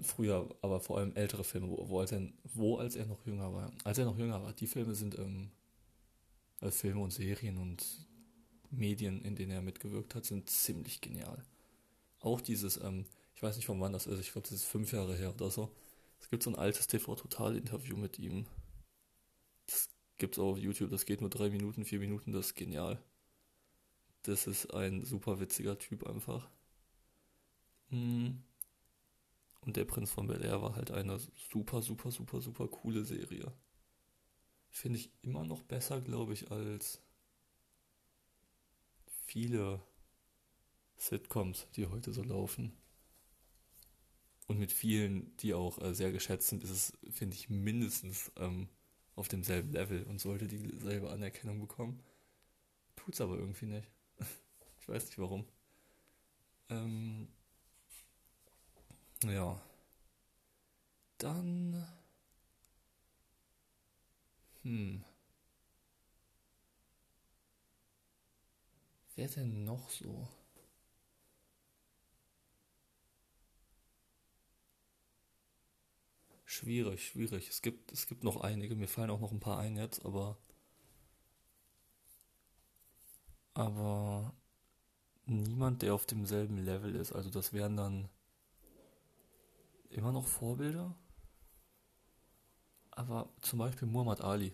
früher, 0.00 0.48
aber 0.62 0.80
vor 0.80 0.98
allem 0.98 1.14
ältere 1.14 1.44
Filme, 1.44 1.68
wo, 1.68 1.88
wo, 1.88 2.00
als 2.00 2.12
er, 2.12 2.28
wo 2.44 2.76
als 2.76 2.96
er 2.96 3.06
noch 3.06 3.24
jünger 3.26 3.52
war. 3.52 3.72
Als 3.84 3.98
er 3.98 4.04
noch 4.04 4.18
jünger 4.18 4.42
war, 4.42 4.52
die 4.52 4.66
Filme 4.66 4.94
sind 4.94 5.18
ähm, 5.18 5.50
also 6.62 6.78
Filme 6.78 7.00
und 7.00 7.12
Serien 7.12 7.58
und 7.58 7.84
Medien, 8.70 9.20
in 9.22 9.34
denen 9.34 9.50
er 9.50 9.62
mitgewirkt 9.62 10.14
hat, 10.14 10.24
sind 10.24 10.48
ziemlich 10.48 11.00
genial. 11.00 11.44
Auch 12.20 12.40
dieses, 12.40 12.76
ähm, 12.78 13.04
ich 13.34 13.42
weiß 13.42 13.56
nicht 13.56 13.66
von 13.66 13.80
wann 13.80 13.92
das 13.92 14.06
ist, 14.06 14.20
ich 14.20 14.32
glaube, 14.32 14.48
das 14.48 14.58
ist 14.58 14.64
fünf 14.64 14.92
Jahre 14.92 15.16
her 15.16 15.34
oder 15.34 15.50
so. 15.50 15.74
Es 16.20 16.30
gibt 16.30 16.44
so 16.44 16.50
ein 16.50 16.56
altes 16.56 16.86
TV-Total-Interview 16.86 17.96
mit 17.96 18.18
ihm. 18.18 18.46
Das 19.66 19.88
gibt 20.18 20.36
es 20.36 20.38
auch 20.38 20.52
auf 20.52 20.58
YouTube, 20.58 20.90
das 20.90 21.04
geht 21.04 21.20
nur 21.20 21.30
drei 21.30 21.50
Minuten, 21.50 21.84
vier 21.84 21.98
Minuten, 21.98 22.32
das 22.32 22.46
ist 22.46 22.54
genial. 22.54 23.02
Das 24.22 24.46
ist 24.46 24.72
ein 24.72 25.04
super 25.04 25.40
witziger 25.40 25.78
Typ 25.78 26.06
einfach. 26.06 26.48
Hm. 27.88 28.42
Und 29.60 29.76
der 29.76 29.84
Prinz 29.84 30.10
von 30.10 30.26
Bel 30.26 30.44
Air 30.44 30.62
war 30.62 30.74
halt 30.76 30.90
eine 30.90 31.18
super, 31.50 31.82
super, 31.82 32.10
super, 32.10 32.40
super 32.40 32.68
coole 32.68 33.04
Serie. 33.04 33.52
Finde 34.70 34.98
ich 34.98 35.10
immer 35.22 35.44
noch 35.44 35.62
besser, 35.62 36.00
glaube 36.00 36.32
ich, 36.32 36.50
als 36.50 37.00
viele 39.26 39.80
Sitcoms, 40.96 41.68
die 41.76 41.86
heute 41.86 42.12
so 42.12 42.22
laufen. 42.22 42.72
Und 44.48 44.58
mit 44.58 44.72
vielen, 44.72 45.36
die 45.38 45.54
auch 45.54 45.80
äh, 45.80 45.94
sehr 45.94 46.12
geschätzt 46.12 46.48
sind, 46.48 46.64
ist 46.64 46.70
es, 46.70 46.92
finde 47.10 47.36
ich, 47.36 47.48
mindestens 47.48 48.32
ähm, 48.36 48.68
auf 49.14 49.28
demselben 49.28 49.72
Level 49.72 50.02
und 50.04 50.20
sollte 50.20 50.48
dieselbe 50.48 51.10
Anerkennung 51.10 51.60
bekommen. 51.60 52.02
Tut's 52.96 53.20
aber 53.20 53.36
irgendwie 53.36 53.66
nicht. 53.66 53.90
Ich 54.82 54.88
weiß 54.88 55.06
nicht 55.06 55.18
warum. 55.18 55.46
Ähm, 56.70 57.28
ja. 59.24 59.60
Dann. 61.18 61.86
Hm. 64.64 65.04
Wer 69.14 69.28
denn 69.28 69.64
noch 69.64 69.88
so? 69.88 70.28
Schwierig, 76.44 77.04
schwierig. 77.08 77.48
Es 77.48 77.62
gibt, 77.62 77.90
es 77.92 78.06
gibt 78.06 78.22
noch 78.24 78.40
einige, 78.42 78.76
mir 78.76 78.86
fallen 78.88 79.10
auch 79.10 79.18
noch 79.20 79.32
ein 79.32 79.40
paar 79.40 79.58
ein 79.58 79.76
jetzt, 79.76 80.04
aber. 80.04 80.38
Aber 83.54 84.34
niemand, 85.26 85.82
der 85.82 85.94
auf 85.94 86.06
demselben 86.06 86.58
Level 86.58 86.94
ist. 86.94 87.12
Also 87.12 87.30
das 87.30 87.52
wären 87.52 87.76
dann 87.76 88.08
immer 89.90 90.12
noch 90.12 90.26
Vorbilder. 90.26 90.94
Aber 92.90 93.28
zum 93.40 93.58
Beispiel 93.58 93.88
Muhammad 93.88 94.20
Ali 94.20 94.52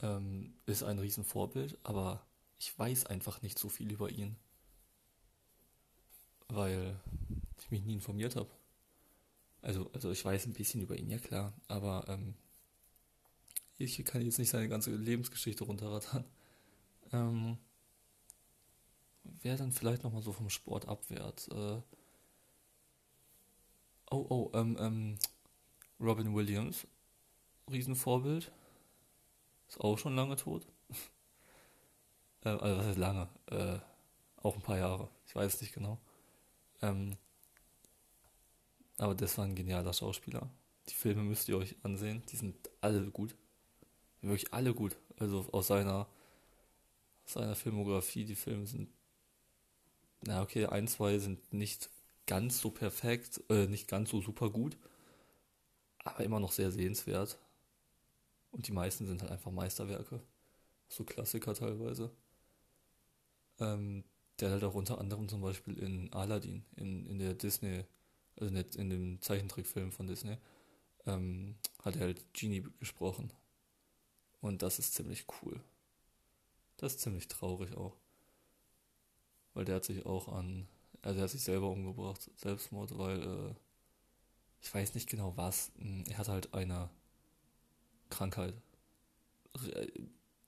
ähm, 0.00 0.54
ist 0.66 0.82
ein 0.82 0.98
Riesenvorbild, 0.98 1.78
aber 1.82 2.26
ich 2.58 2.76
weiß 2.76 3.06
einfach 3.06 3.42
nicht 3.42 3.58
so 3.58 3.68
viel 3.68 3.90
über 3.92 4.10
ihn. 4.10 4.36
Weil 6.48 6.98
ich 7.58 7.70
mich 7.70 7.82
nie 7.84 7.94
informiert 7.94 8.36
habe. 8.36 8.50
Also, 9.62 9.90
also 9.92 10.10
ich 10.10 10.24
weiß 10.24 10.46
ein 10.46 10.54
bisschen 10.54 10.80
über 10.80 10.96
ihn, 10.96 11.10
ja 11.10 11.18
klar, 11.18 11.52
aber 11.68 12.06
ähm, 12.08 12.34
ich 13.76 14.02
kann 14.04 14.22
jetzt 14.22 14.38
nicht 14.38 14.50
seine 14.50 14.68
ganze 14.68 14.94
Lebensgeschichte 14.94 15.64
runterrattern. 15.64 16.24
Ähm, 17.12 17.58
wer 19.24 19.56
dann 19.56 19.72
vielleicht 19.72 20.02
nochmal 20.02 20.22
so 20.22 20.32
vom 20.32 20.50
Sport 20.50 20.88
abwärts? 20.88 21.48
Äh, 21.48 21.82
oh, 24.10 24.26
oh, 24.28 24.50
ähm, 24.54 24.76
ähm, 24.80 25.18
Robin 26.00 26.34
Williams, 26.34 26.86
Riesenvorbild. 27.70 28.52
Ist 29.68 29.80
auch 29.80 29.98
schon 29.98 30.16
lange 30.16 30.36
tot. 30.36 30.66
äh, 32.44 32.48
also 32.48 32.78
was 32.78 32.86
heißt 32.86 32.98
lange? 32.98 33.28
Äh, 33.46 33.78
auch 34.42 34.56
ein 34.56 34.62
paar 34.62 34.78
Jahre. 34.78 35.08
Ich 35.26 35.34
weiß 35.34 35.54
es 35.54 35.60
nicht 35.60 35.74
genau. 35.74 35.98
Ähm, 36.82 37.16
aber 38.98 39.14
das 39.14 39.38
war 39.38 39.44
ein 39.44 39.54
genialer 39.54 39.92
Schauspieler. 39.92 40.50
Die 40.88 40.94
Filme 40.94 41.22
müsst 41.22 41.48
ihr 41.48 41.56
euch 41.56 41.76
ansehen. 41.82 42.22
Die 42.30 42.36
sind 42.36 42.56
alle 42.80 43.10
gut. 43.10 43.34
Wirklich 44.22 44.52
alle 44.52 44.74
gut. 44.74 44.96
Also 45.18 45.48
aus 45.52 45.68
seiner, 45.68 46.06
aus 47.26 47.32
seiner 47.34 47.54
Filmografie, 47.54 48.24
die 48.24 48.34
Filme 48.34 48.66
sind. 48.66 48.90
Na 50.26 50.42
okay, 50.42 50.66
ein, 50.66 50.86
zwei 50.88 51.18
sind 51.18 51.52
nicht 51.52 51.90
ganz 52.26 52.60
so 52.60 52.70
perfekt, 52.70 53.42
äh, 53.48 53.66
nicht 53.66 53.88
ganz 53.88 54.10
so 54.10 54.20
super 54.20 54.50
gut, 54.50 54.76
aber 56.04 56.24
immer 56.24 56.40
noch 56.40 56.52
sehr 56.52 56.70
sehenswert. 56.70 57.38
Und 58.50 58.66
die 58.66 58.72
meisten 58.72 59.06
sind 59.06 59.22
halt 59.22 59.32
einfach 59.32 59.50
Meisterwerke. 59.50 60.20
So 60.88 61.04
Klassiker 61.04 61.54
teilweise. 61.54 62.10
Ähm, 63.58 64.04
der 64.40 64.50
halt 64.50 64.64
auch 64.64 64.74
unter 64.74 64.98
anderem 64.98 65.28
zum 65.28 65.40
Beispiel 65.40 65.78
in 65.78 66.12
Aladdin, 66.12 66.64
in, 66.76 67.06
in 67.06 67.18
der 67.18 67.34
Disney 67.34 67.84
also 68.40 68.52
nicht 68.52 68.76
in 68.76 68.90
dem 68.90 69.20
Zeichentrickfilm 69.20 69.92
von 69.92 70.06
Disney, 70.06 70.36
ähm, 71.06 71.56
hat 71.82 71.96
er 71.96 72.02
halt 72.02 72.32
Genie 72.32 72.64
gesprochen. 72.78 73.32
Und 74.40 74.62
das 74.62 74.78
ist 74.78 74.94
ziemlich 74.94 75.26
cool. 75.42 75.60
Das 76.78 76.94
ist 76.94 77.00
ziemlich 77.00 77.28
traurig 77.28 77.76
auch. 77.76 77.96
Weil 79.54 79.64
der 79.64 79.76
hat 79.76 79.84
sich 79.84 80.06
auch 80.06 80.28
an, 80.28 80.68
also 81.02 81.18
er 81.18 81.24
hat 81.24 81.30
sich 81.30 81.42
selber 81.42 81.70
umgebracht, 81.70 82.30
Selbstmord, 82.36 82.96
weil, 82.98 83.22
äh, 83.22 83.54
ich 84.62 84.74
weiß 84.74 84.94
nicht 84.94 85.08
genau 85.08 85.36
was, 85.36 85.72
hm, 85.78 86.04
er 86.08 86.18
hatte 86.18 86.32
halt 86.32 86.54
eine 86.54 86.90
Krankheit. 88.10 88.54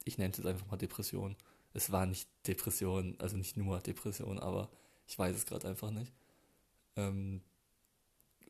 Ich 0.04 0.18
nenne 0.18 0.30
es 0.32 0.38
jetzt 0.38 0.46
einfach 0.46 0.66
mal 0.66 0.76
Depression. 0.76 1.36
Es 1.74 1.90
war 1.92 2.06
nicht 2.06 2.28
Depression, 2.46 3.16
also 3.18 3.36
nicht 3.36 3.56
nur 3.56 3.80
Depression, 3.80 4.38
aber 4.38 4.70
ich 5.06 5.18
weiß 5.18 5.34
es 5.36 5.46
gerade 5.46 5.68
einfach 5.68 5.90
nicht. 5.90 6.12
Ähm, 6.96 7.42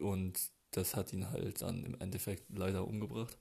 und 0.00 0.38
das 0.73 0.97
hat 0.97 1.12
ihn 1.12 1.30
halt 1.30 1.62
dann 1.62 1.85
im 1.85 2.00
Endeffekt 2.00 2.44
leider 2.50 2.87
umgebracht. 2.87 3.38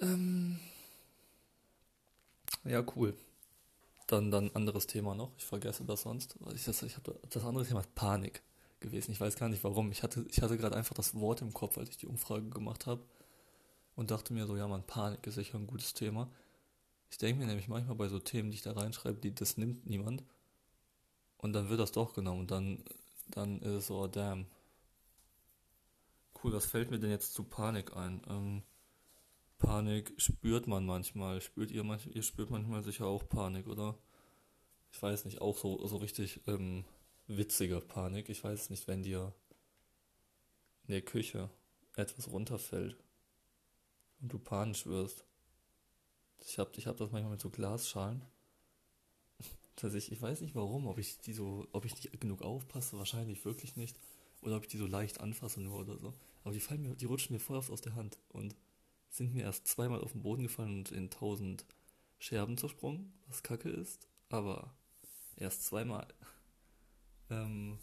Ähm 0.00 0.58
ja, 2.64 2.82
cool. 2.96 3.14
Dann 4.14 4.30
dann 4.30 4.50
anderes 4.54 4.86
Thema 4.86 5.14
noch. 5.14 5.32
Ich 5.38 5.44
vergesse 5.44 5.84
das 5.84 6.02
sonst. 6.02 6.36
Ich, 6.54 6.64
das, 6.64 6.82
ich 6.82 6.96
habe 6.96 7.18
das 7.30 7.44
andere 7.44 7.66
Thema 7.66 7.82
Panik 7.94 8.42
gewesen. 8.80 9.12
Ich 9.12 9.20
weiß 9.20 9.36
gar 9.36 9.48
nicht 9.48 9.64
warum. 9.64 9.90
Ich 9.90 10.02
hatte, 10.02 10.24
ich 10.28 10.42
hatte 10.42 10.56
gerade 10.56 10.76
einfach 10.76 10.94
das 10.94 11.14
Wort 11.14 11.42
im 11.42 11.52
Kopf, 11.52 11.78
als 11.78 11.90
ich 11.90 11.96
die 11.96 12.06
Umfrage 12.06 12.48
gemacht 12.48 12.86
habe. 12.86 13.02
Und 13.96 14.10
dachte 14.10 14.32
mir 14.32 14.46
so, 14.46 14.56
ja 14.56 14.66
man, 14.66 14.84
Panik 14.84 15.26
ist 15.26 15.34
sicher 15.34 15.58
ein 15.58 15.66
gutes 15.66 15.94
Thema. 15.94 16.30
Ich 17.10 17.18
denke 17.18 17.40
mir 17.40 17.46
nämlich 17.46 17.68
manchmal 17.68 17.96
bei 17.96 18.08
so 18.08 18.18
Themen, 18.18 18.50
die 18.50 18.56
ich 18.56 18.62
da 18.62 18.72
reinschreibe, 18.72 19.20
die 19.20 19.34
das 19.34 19.56
nimmt 19.56 19.86
niemand. 19.86 20.24
Und 21.38 21.52
dann 21.52 21.68
wird 21.68 21.80
das 21.80 21.92
doch 21.92 22.14
genommen. 22.14 22.40
Und 22.40 22.50
dann 22.50 22.82
dann 23.28 23.60
ist 23.60 23.72
es 23.72 23.86
so, 23.86 24.06
damn. 24.06 24.46
Cool, 26.42 26.52
was 26.52 26.66
fällt 26.66 26.90
mir 26.90 26.98
denn 26.98 27.10
jetzt 27.10 27.34
zu 27.34 27.44
Panik 27.44 27.96
ein? 27.96 28.20
Ähm, 28.28 28.62
Panik 29.64 30.12
spürt 30.18 30.66
man 30.66 30.84
manchmal. 30.84 31.40
Spürt 31.40 31.70
ihr 31.70 31.84
manchmal, 31.84 32.14
ihr 32.14 32.22
spürt 32.22 32.50
manchmal 32.50 32.82
sicher 32.82 33.06
auch 33.06 33.26
Panik, 33.26 33.66
oder? 33.66 33.98
Ich 34.92 35.02
weiß 35.02 35.24
nicht, 35.24 35.40
auch 35.40 35.56
so, 35.56 35.84
so 35.86 35.96
richtig 35.96 36.42
ähm, 36.46 36.84
witzige 37.26 37.80
Panik. 37.80 38.28
Ich 38.28 38.44
weiß 38.44 38.68
nicht, 38.70 38.86
wenn 38.88 39.02
dir 39.02 39.32
in 40.86 40.92
der 40.92 41.02
Küche 41.02 41.48
etwas 41.96 42.30
runterfällt 42.30 42.96
und 44.20 44.32
du 44.32 44.38
panisch 44.38 44.84
wirst. 44.86 45.24
Ich 46.46 46.58
hab, 46.58 46.76
ich 46.76 46.86
hab 46.86 46.98
das 46.98 47.10
manchmal 47.10 47.32
mit 47.32 47.40
so 47.40 47.48
Glasschalen 47.48 48.22
Tatsächlich, 49.76 50.18
ich 50.18 50.22
weiß 50.22 50.42
nicht 50.42 50.54
warum, 50.54 50.86
ob 50.86 50.98
ich 50.98 51.20
die 51.20 51.32
so, 51.32 51.66
ob 51.72 51.86
ich 51.86 51.94
nicht 51.94 52.20
genug 52.20 52.42
aufpasse, 52.42 52.98
wahrscheinlich 52.98 53.44
wirklich 53.46 53.76
nicht. 53.76 53.98
Oder 54.42 54.56
ob 54.56 54.64
ich 54.64 54.68
die 54.68 54.76
so 54.76 54.86
leicht 54.86 55.20
anfasse 55.20 55.62
nur 55.62 55.80
oder 55.80 55.96
so. 55.96 56.12
Aber 56.42 56.52
die 56.52 56.60
fallen 56.60 56.82
mir, 56.82 56.94
die 56.94 57.06
rutschen 57.06 57.32
mir 57.32 57.40
voll 57.40 57.56
oft 57.56 57.70
aus 57.70 57.80
der 57.80 57.94
Hand 57.94 58.18
und 58.28 58.54
sind 59.14 59.32
mir 59.32 59.44
erst 59.44 59.68
zweimal 59.68 60.00
auf 60.00 60.12
den 60.12 60.22
Boden 60.22 60.42
gefallen 60.42 60.78
und 60.78 60.90
in 60.90 61.08
tausend 61.08 61.64
Scherben 62.18 62.58
zersprungen, 62.58 63.12
was 63.28 63.42
kacke 63.42 63.68
ist. 63.68 64.08
Aber 64.28 64.74
erst 65.36 65.64
zweimal. 65.64 66.08
Ähm, 67.30 67.78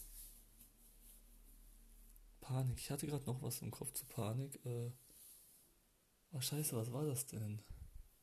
Panik. 2.42 2.80
Ich 2.80 2.92
hatte 2.92 3.08
gerade 3.08 3.26
noch 3.26 3.42
was 3.42 3.62
im 3.62 3.72
Kopf 3.72 3.94
zu 3.94 4.06
Panik. 4.06 4.60
Äh, 4.66 4.92
oh, 6.34 6.42
scheiße, 6.42 6.76
was 6.76 6.92
war 6.92 7.06
das 7.06 7.28
denn? 7.28 7.62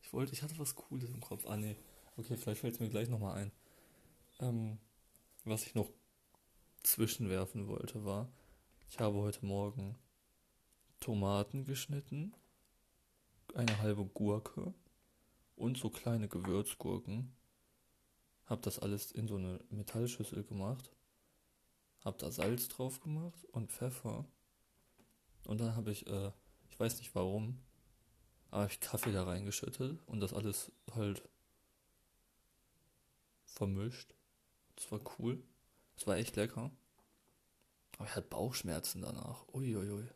Ich 0.03 0.13
wollte, 0.13 0.33
ich 0.33 0.43
hatte 0.43 0.59
was 0.59 0.75
Cooles 0.75 1.09
im 1.09 1.21
Kopf. 1.21 1.47
Ah, 1.47 1.57
nee. 1.57 1.75
Okay, 2.15 2.37
vielleicht 2.37 2.61
fällt 2.61 2.75
es 2.75 2.79
mir 2.79 2.89
gleich 2.89 3.09
nochmal 3.09 3.37
ein. 3.37 3.51
Ähm, 4.39 4.77
was 5.45 5.65
ich 5.65 5.73
noch 5.73 5.89
zwischenwerfen 6.83 7.67
wollte, 7.67 8.05
war, 8.05 8.31
ich 8.89 8.99
habe 8.99 9.17
heute 9.17 9.45
Morgen 9.45 9.97
Tomaten 10.99 11.63
geschnitten, 11.65 12.33
eine 13.59 13.79
halbe 13.79 14.05
Gurke 14.05 14.73
und 15.55 15.77
so 15.77 15.89
kleine 15.89 16.29
Gewürzgurken. 16.29 17.35
Hab 18.45 18.61
das 18.61 18.79
alles 18.79 19.11
in 19.11 19.27
so 19.27 19.35
eine 19.35 19.59
Metallschüssel 19.69 20.43
gemacht. 20.43 20.91
Hab 22.03 22.17
da 22.17 22.31
Salz 22.31 22.69
drauf 22.69 23.01
gemacht 23.01 23.43
und 23.51 23.71
Pfeffer. 23.71 24.25
Und 25.45 25.59
dann 25.59 25.75
habe 25.75 25.91
ich, 25.91 26.07
äh, 26.07 26.31
ich 26.69 26.79
weiß 26.79 26.99
nicht 26.99 27.13
warum, 27.15 27.59
aber 28.49 28.65
ich 28.65 28.79
Kaffee 28.79 29.11
da 29.11 29.25
reingeschüttet 29.25 29.99
und 30.07 30.21
das 30.21 30.33
alles 30.33 30.71
halt 30.95 31.27
vermischt. 33.45 34.15
Das 34.75 34.89
war 34.91 35.01
cool. 35.19 35.43
Das 35.95 36.07
war 36.07 36.15
echt 36.15 36.37
lecker. 36.37 36.71
Aber 37.97 38.07
ich 38.07 38.15
hatte 38.15 38.29
Bauchschmerzen 38.29 39.01
danach. 39.01 39.45
Uiuiui. 39.49 40.07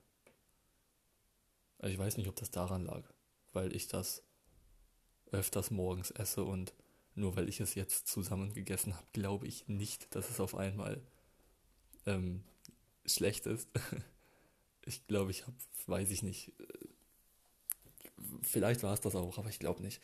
Also 1.80 1.94
ich 1.94 2.00
weiß 2.00 2.16
nicht, 2.16 2.30
ob 2.30 2.38
das 2.38 2.50
daran 2.50 2.86
lag, 2.86 3.13
weil 3.54 3.76
ich 3.76 3.88
das 3.88 4.24
öfters 5.32 5.72
morgens 5.72 6.12
esse 6.12 6.44
und 6.44 6.74
nur 7.16 7.36
weil 7.36 7.50
ich 7.50 7.60
es 7.60 7.76
jetzt 7.76 8.08
zusammen 8.08 8.54
gegessen 8.54 8.96
habe, 8.96 9.06
glaube 9.14 9.48
ich 9.48 9.68
nicht, 9.68 10.14
dass 10.16 10.30
es 10.30 10.40
auf 10.40 10.56
einmal 10.56 11.02
ähm, 12.06 12.44
schlecht 13.06 13.46
ist. 13.46 13.70
ich 14.86 15.06
glaube, 15.08 15.32
ich 15.32 15.46
habe, 15.46 15.56
weiß 15.88 16.12
ich 16.12 16.24
nicht, 16.24 16.54
vielleicht 18.42 18.84
war 18.84 18.94
es 18.94 19.02
das 19.02 19.16
auch, 19.16 19.38
aber 19.38 19.50
ich 19.50 19.60
glaube 19.60 19.82
nicht. 19.82 20.02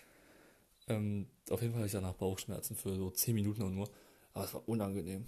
Ähm, 0.87 1.27
auf 1.49 1.61
jeden 1.61 1.73
Fall 1.73 1.81
hatte 1.81 1.87
ich 1.87 1.93
danach 1.93 2.15
Bauchschmerzen 2.15 2.75
für 2.75 2.95
so 2.95 3.11
10 3.11 3.35
Minuten 3.35 3.61
und 3.61 3.75
nur. 3.75 3.89
Aber 4.33 4.45
es 4.45 4.53
war 4.53 4.67
unangenehm. 4.67 5.25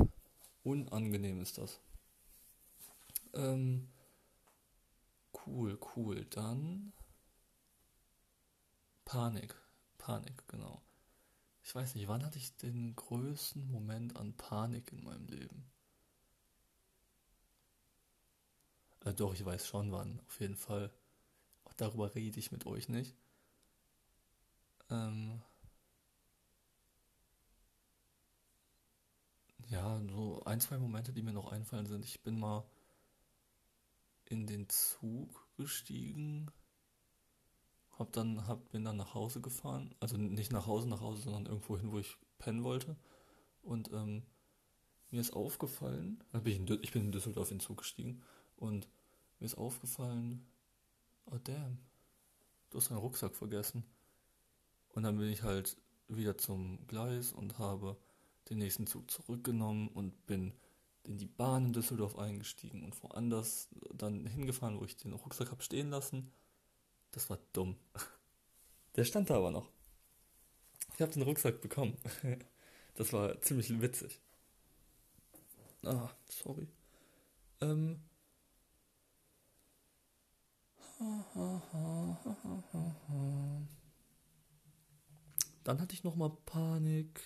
Unangenehm 0.64 1.42
ist 1.42 1.58
das. 1.58 1.80
Ähm, 3.34 3.88
cool, 5.46 5.80
cool. 5.96 6.26
Dann 6.26 6.94
Panik. 9.06 9.56
Panik, 9.98 10.48
genau. 10.48 10.82
Ich 11.64 11.76
weiß 11.76 11.96
nicht, 11.96 12.08
wann 12.08 12.26
hatte 12.26 12.38
ich 12.40 12.56
den 12.58 12.96
größten 12.96 13.70
Moment 13.72 14.16
an 14.16 14.34
Panik 14.36 14.92
in 14.92 15.04
meinem 15.04 15.28
Leben? 15.28 15.72
Äh, 19.06 19.14
doch, 19.14 19.34
ich 19.34 19.46
weiß 19.46 19.68
schon 19.68 19.92
wann, 19.92 20.20
auf 20.28 20.40
jeden 20.40 20.56
Fall. 20.56 20.92
Auch 21.66 21.74
darüber 21.74 22.14
rede 22.16 22.40
ich 22.40 22.52
mit 22.52 22.66
euch 22.66 22.90
nicht. 22.90 23.16
Ähm, 24.90 25.42
ja, 29.70 30.02
so 30.10 30.44
ein, 30.46 30.60
zwei 30.60 30.78
Momente, 30.78 31.14
die 31.14 31.22
mir 31.22 31.34
noch 31.34 31.52
einfallen 31.52 31.86
sind. 31.86 32.06
Ich 32.06 32.22
bin 32.22 32.40
mal 32.40 32.64
in 34.26 34.48
den 34.48 34.68
Zug 34.70 35.48
gestiegen, 35.58 36.52
hab 38.02 38.12
dann, 38.14 38.48
hab, 38.48 38.70
bin 38.72 38.84
dann 38.84 38.98
nach 38.98 39.14
Hause 39.14 39.42
gefahren. 39.42 39.96
Also 40.00 40.18
nicht 40.18 40.52
nach 40.52 40.68
Hause, 40.68 40.90
nach 40.90 41.02
Hause, 41.02 41.24
sondern 41.24 41.46
irgendwo 41.46 41.78
hin, 41.78 41.92
wo 41.92 42.00
ich 42.00 42.18
pennen 42.38 42.64
wollte. 42.64 42.98
Und 43.62 43.92
ähm, 43.94 44.24
mir 45.12 45.22
ist 45.22 45.34
aufgefallen, 45.34 46.24
bin 46.32 46.68
ich, 46.68 46.70
ich 46.82 46.92
bin 46.92 47.06
in 47.06 47.12
Düsseldorf 47.12 47.52
in 47.52 47.58
den 47.58 47.64
Zug 47.64 47.78
gestiegen 47.78 48.22
und 48.56 48.90
mir 49.40 49.46
ist 49.46 49.58
aufgefallen, 49.58 50.46
oh 51.26 51.38
damn, 51.44 51.78
du 52.70 52.78
hast 52.78 52.90
deinen 52.90 52.98
Rucksack 52.98 53.36
vergessen. 53.36 53.84
Und 54.90 55.04
dann 55.04 55.18
bin 55.18 55.30
ich 55.30 55.44
halt 55.44 55.78
wieder 56.08 56.38
zum 56.38 56.86
Gleis 56.88 57.32
und 57.32 57.60
habe 57.60 57.98
den 58.50 58.58
nächsten 58.58 58.88
Zug 58.88 59.10
zurückgenommen 59.10 59.88
und 59.90 60.26
bin 60.26 60.54
in 61.04 61.18
die 61.18 61.26
Bahn 61.26 61.66
in 61.68 61.74
Düsseldorf 61.74 62.18
eingestiegen 62.18 62.84
und 62.84 63.02
woanders 63.04 63.70
dann 63.94 64.26
hingefahren, 64.26 64.80
wo 64.80 64.86
ich 64.86 64.98
den 64.98 65.14
Rucksack 65.14 65.52
habe 65.52 65.64
stehen 65.64 65.90
lassen. 65.90 66.32
Das 67.12 67.30
war 67.30 67.38
dumm. 67.54 67.76
Der 68.96 69.06
stand 69.06 69.30
da 69.30 69.38
aber 69.38 69.52
noch. 69.52 69.70
Ich 70.96 71.02
habe 71.02 71.12
den 71.12 71.24
Rucksack 71.24 71.62
bekommen. 71.62 71.98
Das 72.96 73.14
war 73.14 73.42
ziemlich 73.42 73.82
witzig. 73.82 74.20
Ah, 75.84 76.10
sorry. 76.30 76.68
Ähm. 77.62 78.02
Dann 85.64 85.80
hatte 85.80 85.94
ich 85.94 86.04
nochmal 86.04 86.32
Panik. 86.46 87.22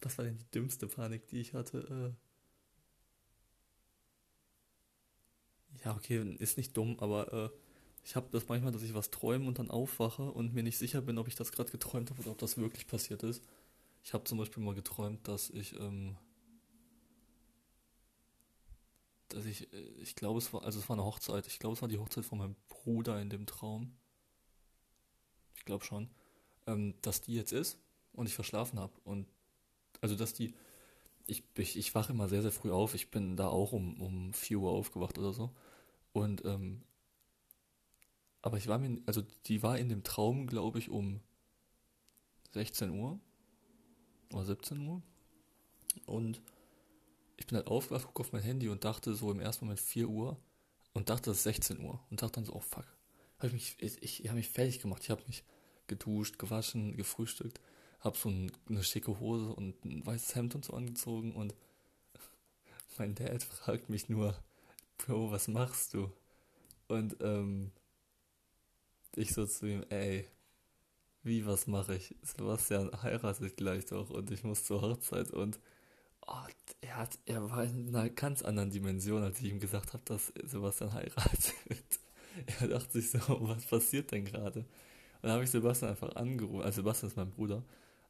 Was 0.00 0.16
war 0.16 0.24
denn 0.24 0.38
die 0.38 0.50
dümmste 0.52 0.86
Panik, 0.86 1.26
die 1.26 1.40
ich 1.40 1.54
hatte? 1.54 2.14
Äh 2.16 2.27
ja, 5.84 5.94
okay, 5.96 6.36
ist 6.38 6.56
nicht 6.56 6.76
dumm, 6.76 6.98
aber 7.00 7.32
äh, 7.32 7.50
ich 8.04 8.16
habe 8.16 8.28
das 8.32 8.48
manchmal, 8.48 8.72
dass 8.72 8.82
ich 8.82 8.94
was 8.94 9.10
träume 9.10 9.46
und 9.46 9.58
dann 9.58 9.70
aufwache 9.70 10.22
und 10.30 10.54
mir 10.54 10.62
nicht 10.62 10.78
sicher 10.78 11.02
bin, 11.02 11.18
ob 11.18 11.28
ich 11.28 11.34
das 11.34 11.52
gerade 11.52 11.70
geträumt 11.70 12.10
habe 12.10 12.20
oder 12.20 12.30
ob 12.32 12.38
das 12.38 12.56
wirklich 12.56 12.86
passiert 12.86 13.22
ist. 13.22 13.42
Ich 14.04 14.14
habe 14.14 14.24
zum 14.24 14.38
Beispiel 14.38 14.62
mal 14.62 14.74
geträumt, 14.74 15.26
dass 15.28 15.50
ich, 15.50 15.78
ähm, 15.78 16.16
dass 19.28 19.44
ich, 19.44 19.72
äh, 19.72 19.76
ich 20.00 20.14
glaube, 20.14 20.38
es 20.38 20.52
war, 20.52 20.64
also 20.64 20.78
es 20.78 20.88
war 20.88 20.96
eine 20.96 21.04
Hochzeit. 21.04 21.46
Ich 21.46 21.58
glaube, 21.58 21.74
es 21.74 21.82
war 21.82 21.88
die 21.88 21.98
Hochzeit 21.98 22.24
von 22.24 22.38
meinem 22.38 22.56
Bruder 22.68 23.20
in 23.20 23.30
dem 23.30 23.46
Traum. 23.46 23.92
Ich 25.56 25.64
glaube 25.64 25.84
schon, 25.84 26.08
ähm, 26.66 26.94
dass 27.02 27.20
die 27.20 27.34
jetzt 27.34 27.52
ist 27.52 27.78
und 28.12 28.26
ich 28.26 28.34
verschlafen 28.34 28.78
habe 28.78 28.92
und 29.04 29.26
also, 30.00 30.14
dass 30.16 30.34
die. 30.34 30.54
Ich, 31.26 31.42
ich, 31.56 31.76
ich 31.76 31.94
wache 31.94 32.12
immer 32.12 32.28
sehr, 32.28 32.42
sehr 32.42 32.52
früh 32.52 32.72
auf. 32.72 32.94
Ich 32.94 33.10
bin 33.10 33.36
da 33.36 33.48
auch 33.48 33.72
um, 33.72 34.00
um 34.00 34.32
4 34.32 34.58
Uhr 34.58 34.70
aufgewacht 34.70 35.18
oder 35.18 35.32
so. 35.32 35.50
Und, 36.12 36.44
ähm, 36.44 36.82
aber 38.42 38.56
ich 38.56 38.68
war 38.68 38.78
mir, 38.78 39.00
also 39.06 39.22
die 39.46 39.62
war 39.62 39.78
in 39.78 39.88
dem 39.88 40.04
Traum, 40.04 40.46
glaube 40.46 40.78
ich, 40.78 40.88
um 40.88 41.20
16 42.52 42.90
Uhr 42.90 43.20
oder 44.32 44.44
17 44.44 44.86
Uhr. 44.86 45.02
Und 46.06 46.40
ich 47.36 47.46
bin 47.46 47.56
halt 47.56 47.68
aufgewacht, 47.68 48.06
gucke 48.06 48.20
auf 48.20 48.32
mein 48.32 48.42
Handy 48.42 48.68
und 48.68 48.84
dachte 48.84 49.14
so 49.14 49.30
im 49.30 49.40
ersten 49.40 49.66
Moment 49.66 49.80
4 49.80 50.08
Uhr 50.08 50.38
und 50.92 51.10
dachte, 51.10 51.30
es 51.30 51.38
ist 51.38 51.42
16 51.44 51.80
Uhr. 51.80 52.00
Und 52.10 52.22
dachte 52.22 52.34
dann 52.34 52.44
so, 52.44 52.54
oh 52.54 52.60
fuck. 52.60 52.86
Hab 53.38 53.46
ich 53.46 53.52
mich, 53.52 53.76
ich, 53.78 54.02
ich 54.22 54.28
habe 54.28 54.38
mich 54.38 54.48
fertig 54.48 54.80
gemacht. 54.80 55.02
Ich 55.04 55.10
habe 55.10 55.22
mich 55.26 55.44
geduscht, 55.86 56.38
gewaschen, 56.38 56.96
gefrühstückt 56.96 57.60
habe 58.00 58.16
so 58.16 58.28
ein, 58.28 58.52
eine 58.68 58.84
schicke 58.84 59.18
Hose 59.18 59.52
und 59.52 59.84
ein 59.84 60.04
weißes 60.06 60.34
Hemd 60.34 60.54
und 60.54 60.64
so 60.64 60.74
angezogen 60.74 61.34
und 61.34 61.54
mein 62.98 63.14
Dad 63.14 63.42
fragt 63.42 63.90
mich 63.90 64.08
nur, 64.08 64.36
Bro, 64.98 65.30
was 65.30 65.48
machst 65.48 65.94
du? 65.94 66.12
Und 66.88 67.16
ähm, 67.20 67.72
ich 69.16 69.34
so 69.34 69.46
zu 69.46 69.66
ihm, 69.66 69.84
ey, 69.90 70.28
wie, 71.22 71.46
was 71.46 71.66
mache 71.66 71.96
ich? 71.96 72.14
Sebastian 72.22 72.90
heiratet 73.02 73.56
gleich 73.56 73.86
doch 73.86 74.10
und 74.10 74.30
ich 74.30 74.44
muss 74.44 74.64
zur 74.64 74.82
Hochzeit 74.82 75.30
und 75.32 75.58
oh, 76.26 76.46
er, 76.80 76.96
hat, 76.98 77.18
er 77.26 77.50
war 77.50 77.64
in 77.64 77.94
einer 77.94 78.10
ganz 78.10 78.42
anderen 78.42 78.70
Dimension, 78.70 79.22
als 79.22 79.40
ich 79.40 79.46
ihm 79.52 79.60
gesagt 79.60 79.92
habe, 79.94 80.04
dass 80.06 80.32
Sebastian 80.44 80.92
heiratet. 80.94 81.54
er 82.60 82.68
dachte 82.68 83.00
sich 83.00 83.10
so, 83.10 83.20
was 83.40 83.66
passiert 83.66 84.12
denn 84.12 84.24
gerade? 84.24 84.60
Und 84.60 84.66
dann 85.22 85.32
habe 85.32 85.44
ich 85.44 85.50
Sebastian 85.50 85.90
einfach 85.92 86.14
angerufen, 86.16 86.62
also 86.62 86.76
Sebastian 86.76 87.10
ist 87.10 87.16
mein 87.16 87.30
Bruder, 87.30 87.64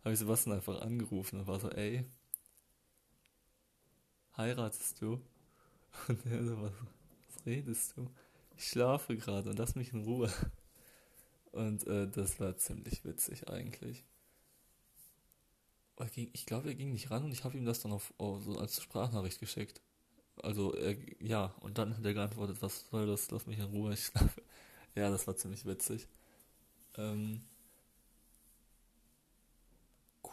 habe 0.04 0.12
ich 0.12 0.18
Sebastian 0.18 0.56
einfach 0.56 0.80
angerufen 0.82 1.40
und 1.40 1.46
war 1.46 1.60
so, 1.60 1.70
ey, 1.70 2.04
heiratest 4.36 5.00
du? 5.02 5.20
Und 6.08 6.24
er 6.26 6.44
so, 6.44 6.62
was, 6.62 6.72
was 6.72 7.46
redest 7.46 7.96
du? 7.96 8.10
Ich 8.56 8.68
schlafe 8.68 9.16
gerade 9.16 9.50
und 9.50 9.58
lass 9.58 9.74
mich 9.74 9.92
in 9.92 10.04
Ruhe. 10.04 10.32
Und 11.52 11.86
äh, 11.86 12.08
das 12.08 12.40
war 12.40 12.56
ziemlich 12.56 13.04
witzig 13.04 13.48
eigentlich. 13.48 14.04
Ich 16.14 16.46
glaube, 16.46 16.68
er 16.68 16.74
ging 16.74 16.92
nicht 16.92 17.10
ran 17.10 17.24
und 17.24 17.32
ich 17.32 17.42
habe 17.42 17.58
ihm 17.58 17.64
das 17.64 17.80
dann 17.80 17.92
auf, 17.92 18.14
auf, 18.18 18.44
so 18.44 18.56
als 18.58 18.80
Sprachnachricht 18.80 19.40
geschickt. 19.40 19.80
Also, 20.42 20.72
er, 20.74 20.96
ja, 21.20 21.46
und 21.60 21.78
dann 21.78 21.96
hat 21.96 22.04
er 22.04 22.14
geantwortet, 22.14 22.62
was 22.62 22.86
soll 22.90 23.06
das, 23.06 23.30
lass 23.30 23.46
mich 23.46 23.58
in 23.58 23.64
Ruhe, 23.64 23.94
ich 23.94 24.04
schlafe. 24.04 24.42
Ja, 24.94 25.10
das 25.10 25.26
war 25.26 25.36
ziemlich 25.36 25.64
witzig. 25.64 26.06
Ähm, 26.96 27.42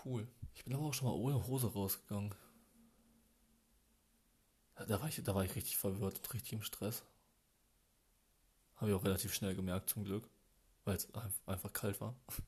cool. 0.06 0.28
Ich 0.54 0.64
bin 0.64 0.76
aber 0.76 0.86
auch 0.86 0.94
schon 0.94 1.08
mal 1.08 1.16
ohne 1.16 1.48
Hose 1.48 1.72
rausgegangen. 1.72 2.34
Da 4.76 5.02
war 5.02 5.08
ich, 5.10 5.22
da 5.24 5.36
war 5.36 5.44
ich 5.44 5.56
richtig 5.56 5.78
verwirrt 5.78 6.18
und 6.20 6.34
richtig 6.34 6.54
im 6.54 6.62
Stress. 6.62 7.04
Habe 8.76 8.92
ich 8.92 8.96
auch 8.96 9.04
relativ 9.04 9.34
schnell 9.34 9.56
gemerkt, 9.56 9.90
zum 9.90 10.04
Glück, 10.06 10.30
weil 10.86 10.96
es 10.98 11.08
einfach 11.46 11.74
kalt 11.74 12.00
war. 12.02 12.16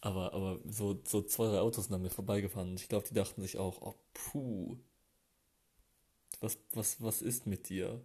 Aber, 0.00 0.32
aber 0.34 0.60
so, 0.64 1.02
so 1.04 1.22
zwei, 1.22 1.48
drei 1.48 1.58
Autos 1.60 1.86
sind 1.86 1.94
an 1.94 2.02
mir 2.02 2.10
vorbeigefahren 2.10 2.70
und 2.70 2.80
ich 2.80 2.88
glaube, 2.88 3.08
die 3.08 3.14
dachten 3.14 3.42
sich 3.42 3.58
auch, 3.58 3.80
oh 3.82 3.94
puh, 4.14 4.76
was, 6.40 6.58
was, 6.72 7.00
was 7.02 7.20
ist 7.22 7.46
mit 7.46 7.68
dir? 7.68 8.02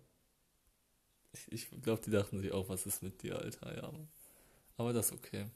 Ich, 1.33 1.51
ich 1.51 1.69
glaube, 1.81 2.01
die 2.03 2.11
dachten 2.11 2.39
sich 2.39 2.51
auch, 2.51 2.69
was 2.69 2.85
ist 2.85 3.03
mit 3.03 3.21
dir, 3.23 3.37
Alter, 3.39 3.75
ja. 3.75 3.91
Aber 4.77 4.93
das 4.93 5.07
ist 5.07 5.13
okay. 5.13 5.47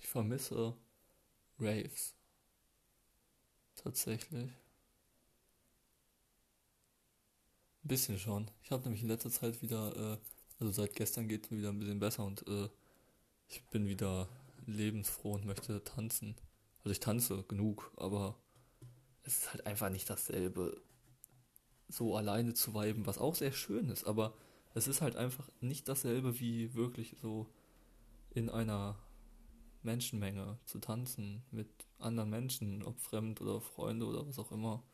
Ich 0.00 0.06
vermisse 0.08 0.76
Raves. 1.58 2.14
Tatsächlich. 3.74 4.50
Ein 7.84 7.88
bisschen 7.88 8.18
schon. 8.18 8.48
Ich 8.62 8.70
habe 8.70 8.82
nämlich 8.84 9.02
in 9.02 9.08
letzter 9.08 9.30
Zeit 9.30 9.60
wieder, 9.60 9.96
äh, 9.96 10.18
also 10.60 10.72
seit 10.72 10.94
gestern 10.94 11.26
geht 11.28 11.44
es 11.44 11.50
mir 11.50 11.58
wieder 11.58 11.70
ein 11.70 11.80
bisschen 11.80 11.98
besser 11.98 12.24
und 12.24 12.46
äh, 12.46 12.68
ich 13.48 13.64
bin 13.70 13.88
wieder 13.88 14.28
lebensfroh 14.66 15.32
und 15.32 15.44
möchte 15.44 15.82
tanzen. 15.82 16.36
Also 16.78 16.90
ich 16.92 17.00
tanze 17.00 17.42
genug, 17.42 17.92
aber 17.96 18.38
es 19.24 19.38
ist 19.38 19.52
halt 19.52 19.66
einfach 19.66 19.90
nicht 19.90 20.08
dasselbe, 20.08 20.80
so 21.88 22.16
alleine 22.16 22.54
zu 22.54 22.72
weiben, 22.72 23.06
was 23.06 23.18
auch 23.18 23.34
sehr 23.34 23.52
schön 23.52 23.88
ist, 23.88 24.04
aber 24.04 24.34
es 24.74 24.86
ist 24.86 25.02
halt 25.02 25.16
einfach 25.16 25.50
nicht 25.60 25.88
dasselbe 25.88 26.38
wie 26.38 26.74
wirklich 26.74 27.16
so 27.20 27.48
in 28.30 28.48
einer 28.48 28.96
Menschenmenge 29.82 30.58
zu 30.64 30.78
tanzen 30.78 31.42
mit 31.50 31.68
anderen 31.98 32.30
Menschen, 32.30 32.84
ob 32.84 33.00
fremd 33.00 33.40
oder 33.40 33.60
Freunde 33.60 34.06
oder 34.06 34.26
was 34.26 34.38
auch 34.38 34.52
immer. 34.52 34.84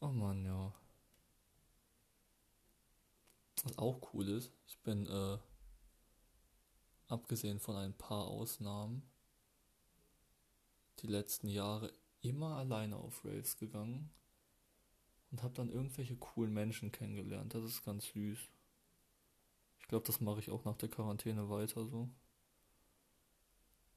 Oh 0.00 0.08
Mann, 0.08 0.44
ja. 0.44 0.72
Was 3.64 3.78
auch 3.78 4.12
cool 4.12 4.28
ist, 4.28 4.52
ich 4.66 4.78
bin, 4.80 5.06
äh, 5.06 5.38
abgesehen 7.08 7.58
von 7.58 7.76
ein 7.76 7.94
paar 7.94 8.26
Ausnahmen, 8.26 9.02
die 11.00 11.06
letzten 11.06 11.48
Jahre 11.48 11.92
immer 12.20 12.56
alleine 12.56 12.96
auf 12.96 13.24
Raves 13.24 13.56
gegangen 13.56 14.10
und 15.30 15.42
habe 15.42 15.54
dann 15.54 15.70
irgendwelche 15.70 16.16
coolen 16.16 16.52
Menschen 16.52 16.92
kennengelernt. 16.92 17.54
Das 17.54 17.64
ist 17.64 17.84
ganz 17.84 18.06
süß. 18.06 18.38
Ich 19.80 19.88
glaube, 19.88 20.06
das 20.06 20.20
mache 20.20 20.40
ich 20.40 20.50
auch 20.50 20.64
nach 20.64 20.76
der 20.76 20.88
Quarantäne 20.88 21.50
weiter 21.50 21.84
so. 21.86 22.08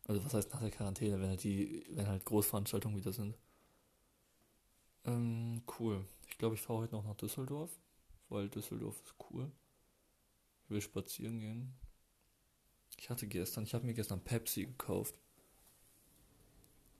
Also 0.06 0.24
was 0.24 0.34
heißt 0.34 0.52
nach 0.52 0.62
der 0.62 0.72
Quarantäne, 0.72 1.20
wenn 1.22 1.30
halt 1.30 1.44
die, 1.44 1.86
wenn 1.90 2.08
halt 2.08 2.26
Großveranstaltungen 2.26 2.98
wieder 2.98 3.12
sind. 3.12 3.38
Ähm, 5.06 5.62
cool. 5.80 6.06
Ich 6.28 6.38
glaube, 6.38 6.56
ich 6.56 6.62
fahre 6.62 6.80
heute 6.80 6.96
noch 6.96 7.04
nach 7.04 7.16
Düsseldorf, 7.16 7.78
weil 8.30 8.50
Düsseldorf 8.50 9.02
ist 9.04 9.16
cool. 9.30 9.52
Ich 10.64 10.70
will 10.70 10.82
spazieren 10.82 11.40
gehen. 11.40 11.74
Ich 12.98 13.10
hatte 13.10 13.28
gestern, 13.28 13.64
ich 13.64 13.74
habe 13.74 13.86
mir 13.86 13.94
gestern 13.94 14.24
Pepsi 14.24 14.66
gekauft. 14.66 15.20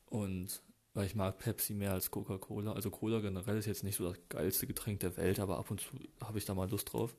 Und 0.06 0.62
weil 0.94 1.06
ich 1.06 1.16
mag 1.16 1.38
Pepsi 1.38 1.74
mehr 1.74 1.94
als 1.94 2.12
Coca-Cola. 2.12 2.74
Also 2.74 2.90
Cola 2.90 3.20
generell 3.20 3.58
ist 3.58 3.66
jetzt 3.66 3.84
nicht 3.84 3.98
so 3.98 4.10
das 4.10 4.18
geilste 4.30 4.68
Getränk 4.68 5.00
der 5.02 5.16
Welt, 5.18 5.40
aber 5.40 5.58
ab 5.60 5.70
und 5.70 5.82
zu 5.82 5.90
habe 6.22 6.38
ich 6.38 6.46
da 6.46 6.54
mal 6.54 6.70
Lust 6.70 6.92
drauf. 6.94 7.16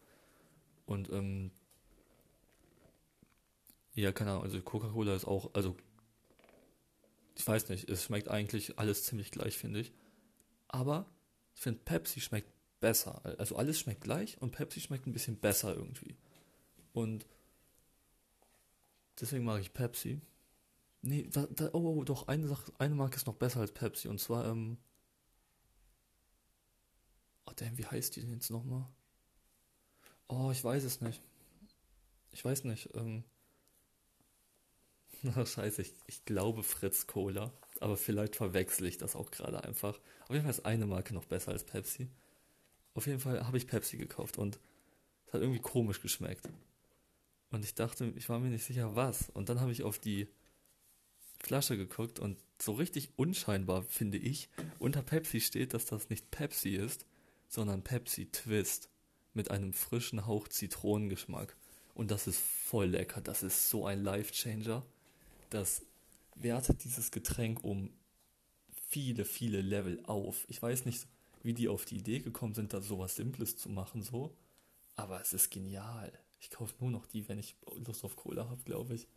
Und 0.87 1.11
ähm, 1.11 1.51
ja, 3.95 4.13
keine 4.13 4.31
Ahnung, 4.31 4.45
also 4.45 4.61
Coca-Cola 4.61 5.15
ist 5.15 5.27
auch, 5.27 5.55
also 5.55 5.77
ich 7.37 7.47
weiß 7.47 7.69
nicht, 7.69 7.89
es 7.89 8.05
schmeckt 8.05 8.29
eigentlich 8.29 8.79
alles 8.79 9.05
ziemlich 9.05 9.31
gleich, 9.31 9.57
finde 9.57 9.81
ich. 9.81 9.93
Aber 10.67 11.07
ich 11.55 11.61
finde 11.61 11.81
Pepsi 11.85 12.21
schmeckt 12.21 12.53
besser. 12.81 13.21
Also 13.39 13.57
alles 13.57 13.79
schmeckt 13.79 14.03
gleich 14.03 14.41
und 14.41 14.53
Pepsi 14.53 14.81
schmeckt 14.81 15.07
ein 15.07 15.13
bisschen 15.13 15.39
besser 15.39 15.75
irgendwie. 15.75 16.17
Und 16.93 17.27
deswegen 19.21 19.45
mag 19.45 19.61
ich 19.61 19.73
Pepsi. 19.73 20.21
Nee, 21.03 21.29
da, 21.31 21.47
da, 21.47 21.71
oh, 21.73 21.99
oh, 21.99 22.05
doch, 22.05 22.29
eine 22.29 22.49
Sache, 22.49 22.73
eine 22.79 22.95
Marke 22.95 23.17
ist 23.17 23.27
noch 23.27 23.35
besser 23.35 23.61
als 23.61 23.73
Pepsi 23.73 24.09
und 24.09 24.21
zwar, 24.21 24.47
ähm. 24.47 24.79
Oh, 27.47 27.53
damn, 27.57 27.79
wie 27.79 27.87
heißt 27.87 28.17
die 28.17 28.21
denn 28.21 28.33
jetzt 28.33 28.51
nochmal? 28.51 28.87
Oh, 30.29 30.51
ich 30.51 30.63
weiß 30.63 30.85
es 30.85 31.01
nicht. 31.01 31.23
Ich 32.33 32.45
weiß 32.45 32.65
nicht, 32.65 32.95
ähm. 32.95 33.25
Na, 35.23 35.47
scheiße, 35.47 35.83
ich, 35.83 35.95
ich 36.07 36.25
glaube 36.25 36.63
Fritz 36.63 37.07
Cola. 37.07 37.53
Aber 37.81 37.97
vielleicht 37.97 38.37
verwechsel 38.37 38.87
ich 38.87 38.99
das 38.99 39.17
auch 39.17 39.31
gerade 39.31 39.63
einfach. 39.65 39.99
Auf 40.25 40.31
jeden 40.31 40.43
Fall 40.43 40.51
ist 40.51 40.67
eine 40.67 40.87
Marke 40.87 41.15
noch 41.15 41.25
besser 41.25 41.53
als 41.53 41.65
Pepsi. 41.65 42.11
Auf 42.99 43.07
jeden 43.07 43.21
Fall 43.21 43.47
habe 43.47 43.57
ich 43.57 43.67
Pepsi 43.67 43.97
gekauft 43.97 44.39
und 44.39 44.59
es 45.27 45.33
hat 45.33 45.41
irgendwie 45.41 45.61
komisch 45.61 46.03
geschmeckt. 46.03 46.49
Und 47.51 47.65
ich 47.65 47.75
dachte, 47.75 48.13
ich 48.17 48.29
war 48.29 48.39
mir 48.41 48.51
nicht 48.51 48.65
sicher, 48.65 48.95
was. 48.97 49.31
Und 49.31 49.49
dann 49.49 49.61
habe 49.61 49.73
ich 49.73 49.83
auf 49.83 49.99
die 49.99 50.29
Flasche 51.41 51.77
geguckt 51.77 52.19
und 52.19 52.37
so 52.61 52.73
richtig 52.73 53.11
unscheinbar, 53.17 53.83
finde 53.85 54.19
ich, 54.19 54.49
unter 54.79 55.03
Pepsi 55.03 55.41
steht, 55.41 55.73
dass 55.73 55.87
das 55.87 56.11
nicht 56.11 56.31
Pepsi 56.31 56.71
ist, 56.71 57.07
sondern 57.49 57.85
Pepsi 57.85 58.27
Twist 58.27 58.91
mit 59.33 59.51
einem 59.51 59.73
frischen 59.73 60.27
Hauch 60.27 60.49
Zitronengeschmack. 60.49 61.57
Und 61.95 62.11
das 62.11 62.27
ist 62.27 62.41
voll 62.41 62.89
lecker. 62.89 63.21
Das 63.21 63.43
ist 63.43 63.71
so 63.71 63.87
ein 63.87 64.03
Life 64.03 64.33
Changer 64.33 64.85
das 65.51 65.83
wertet 66.35 66.85
dieses 66.85 67.11
Getränk 67.11 67.65
um 67.65 67.91
viele, 68.89 69.25
viele 69.25 69.61
Level 69.61 70.03
auf. 70.05 70.45
Ich 70.49 70.61
weiß 70.63 70.85
nicht, 70.85 71.07
wie 71.49 71.55
die 71.55 71.69
auf 71.69 71.87
die 71.87 71.97
Idee 71.97 72.19
gekommen 72.19 72.53
sind, 72.53 72.75
da 72.75 72.83
sowas 72.83 73.17
Simples 73.17 73.57
zu 73.57 73.71
machen, 73.71 74.03
so. 74.03 74.37
Aber 74.97 75.19
es 75.19 75.33
ist 75.33 75.49
genial. 75.49 76.13
Ich 76.41 76.51
kaufe 76.51 76.75
nur 76.79 76.91
noch 76.91 77.07
die, 77.07 77.27
wenn 77.27 77.39
ich 77.39 77.57
Lust 77.87 78.05
auf 78.05 78.17
Cola 78.17 78.51
habe, 78.51 78.63
glaube 78.65 78.95
ich. 78.95 79.09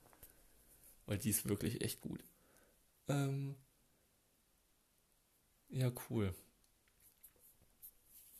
Weil 1.05 1.17
die 1.17 1.29
ist 1.29 1.49
wirklich 1.49 1.81
echt 1.81 1.99
gut. 1.99 2.23
Ähm 3.09 3.57
ja, 5.67 5.91
cool. 6.09 6.33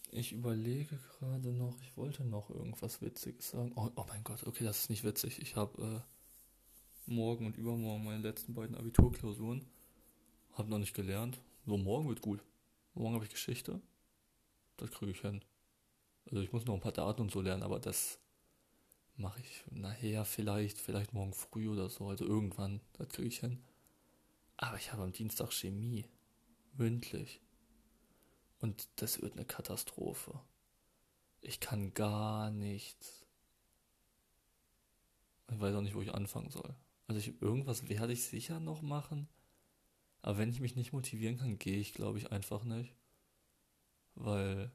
Ich 0.10 0.32
überlege 0.32 0.98
gerade 1.20 1.52
noch, 1.52 1.76
ich 1.82 1.98
wollte 1.98 2.24
noch 2.24 2.50
irgendwas 2.50 3.02
Witziges 3.02 3.50
sagen. 3.50 3.74
Oh, 3.76 3.90
oh 3.98 4.06
mein 4.08 4.24
Gott, 4.24 4.48
okay, 4.48 4.64
das 4.64 4.84
ist 4.84 4.90
nicht 4.90 5.04
witzig. 5.04 5.42
Ich 5.42 5.58
habe 5.58 6.06
äh, 7.08 7.12
morgen 7.12 7.46
und 7.46 7.58
übermorgen 7.58 8.06
meine 8.06 8.24
letzten 8.24 8.54
beiden 8.54 8.78
Abiturklausuren. 8.78 9.66
Hab 10.54 10.70
noch 10.70 10.80
nicht 10.80 10.94
gelernt. 10.94 11.42
So, 11.66 11.76
morgen 11.76 12.08
wird 12.08 12.22
gut. 12.22 12.42
Morgen 12.94 13.16
habe 13.16 13.26
ich 13.26 13.32
Geschichte. 13.32 13.82
Das 14.78 14.92
kriege 14.92 15.12
ich 15.12 15.22
hin. 15.22 15.44
Also 16.26 16.42
ich 16.42 16.52
muss 16.52 16.66
noch 16.66 16.76
ein 16.76 16.82
paar 16.82 16.92
Daten 16.92 17.22
und 17.22 17.32
so 17.32 17.42
lernen, 17.42 17.64
aber 17.64 17.80
das 17.80 18.20
mache 19.16 19.40
ich 19.42 19.64
nachher 19.72 20.26
vielleicht, 20.26 20.78
vielleicht 20.78 21.14
morgen 21.14 21.34
früh 21.34 21.70
oder 21.70 21.90
so. 21.90 22.08
Also 22.08 22.26
irgendwann, 22.26 22.82
das 22.94 23.10
kriege 23.10 23.28
ich 23.28 23.40
hin. 23.40 23.64
Aber 24.58 24.78
ich 24.78 24.92
habe 24.92 25.04
am 25.04 25.14
Dienstag 25.14 25.52
Chemie. 25.52 26.06
Mündlich. 26.74 27.42
Und 28.60 28.88
das 28.98 29.22
wird 29.22 29.34
eine 29.34 29.46
Katastrophe. 29.46 30.40
Ich 31.42 31.60
kann 31.60 31.94
gar 31.94 32.52
nichts. 32.52 33.26
Ich 35.52 35.60
weiß 35.60 35.76
auch 35.76 35.82
nicht, 35.82 35.96
wo 35.96 36.02
ich 36.02 36.14
anfangen 36.14 36.50
soll. 36.50 36.76
Also 37.08 37.20
ich, 37.20 37.42
irgendwas 37.42 37.90
werde 37.90 38.14
ich 38.14 38.24
sicher 38.24 38.60
noch 38.60 38.82
machen. 38.82 39.28
Aber 40.22 40.38
wenn 40.38 40.50
ich 40.50 40.60
mich 40.60 40.76
nicht 40.76 40.94
motivieren 40.94 41.38
kann, 41.38 41.58
gehe 41.58 41.78
ich, 41.80 41.94
glaube 41.94 42.18
ich, 42.18 42.32
einfach 42.32 42.64
nicht. 42.64 42.96
Weil 44.16 44.72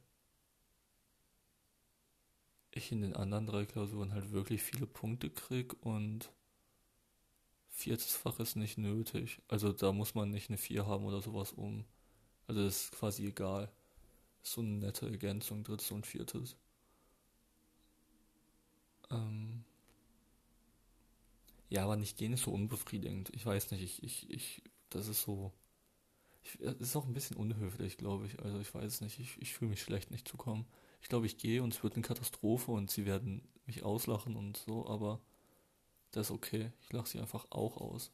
ich 2.73 2.93
in 2.93 3.03
den 3.03 3.17
anderen 3.17 3.47
drei 3.47 3.65
Klausuren 3.65 4.13
halt 4.13 4.33
wirklich 4.33 4.63
viele 4.63 4.87
Punkte 4.87 5.31
krieg 5.31 5.75
und 5.85 6.31
viertes 7.69 8.17
Fach 8.17 8.39
ist 8.41 8.57
nicht 8.57 8.79
nötig. 8.79 9.41
Also 9.49 9.73
da 9.73 9.93
muss 9.93 10.15
man 10.15 10.31
nicht 10.31 10.51
eine 10.51 10.59
4 10.59 10.87
haben 10.87 11.05
oder 11.05 11.21
sowas 11.21 11.53
um. 11.53 11.85
Also 12.47 12.65
das 12.65 12.85
ist 12.85 12.93
quasi 12.93 13.27
egal. 13.27 13.71
ist 14.43 14.53
so 14.53 14.61
eine 14.61 14.71
nette 14.79 15.09
Ergänzung, 15.09 15.65
drittes 15.65 15.91
und 15.91 16.07
viertes. 16.07 16.57
Ähm, 19.11 19.65
ja, 21.69 21.85
aber 21.85 21.97
nicht 21.97 22.17
gehen 22.17 22.33
ist 22.33 22.45
so 22.45 22.53
unbefriedigend. 22.53 23.31
Ich 23.35 23.45
weiß 23.45 23.71
nicht, 23.73 23.83
ich, 23.83 24.03
ich, 24.03 24.31
ich, 24.31 24.63
das 24.91 25.09
ist 25.09 25.23
so. 25.23 25.53
Ich, 26.43 26.59
das 26.59 26.77
ist 26.81 26.97
auch 26.97 27.07
ein 27.07 27.15
bisschen 27.15 27.37
unhöflich, 27.37 27.97
glaube 27.97 28.27
ich. 28.27 28.41
Also 28.41 28.61
ich 28.61 28.73
weiß 28.75 29.01
nicht, 29.01 29.19
ich, 29.19 29.41
ich 29.41 29.55
fühle 29.55 29.71
mich 29.71 29.83
schlecht, 29.83 30.11
nicht 30.11 30.29
zu 30.29 30.37
kommen. 30.37 30.67
Ich 31.03 31.09
glaube, 31.09 31.27
ich 31.27 31.39
gehe 31.39 31.63
und 31.63 31.75
es 31.75 31.83
wird 31.83 31.95
eine 31.95 32.03
Katastrophe 32.03 32.71
und 32.73 32.91
sie 32.91 33.07
werden 33.07 33.49
mich 33.67 33.83
auslachen 33.83 34.37
und 34.37 34.57
so, 34.57 34.87
aber 34.87 35.21
das 36.13 36.29
ist 36.29 36.33
okay. 36.33 36.73
Ich 36.83 36.93
lache 36.93 37.09
sie 37.09 37.21
einfach 37.21 37.47
auch 37.51 37.77
aus. 37.79 38.13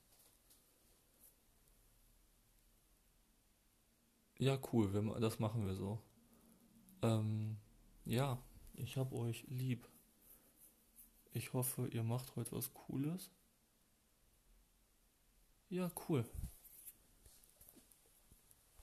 Ja, 4.38 4.58
cool, 4.72 4.92
wir, 4.92 5.20
das 5.20 5.38
machen 5.38 5.66
wir 5.66 5.74
so. 5.74 6.00
Ähm, 7.02 7.56
ja, 8.04 8.38
ich 8.74 8.96
hab 8.96 9.12
euch 9.12 9.44
lieb. 9.48 9.88
Ich 11.32 11.52
hoffe, 11.52 11.88
ihr 11.88 12.02
macht 12.02 12.36
heute 12.36 12.52
was 12.52 12.72
Cooles. 12.74 13.30
Ja, 15.70 15.90
cool. 16.08 16.24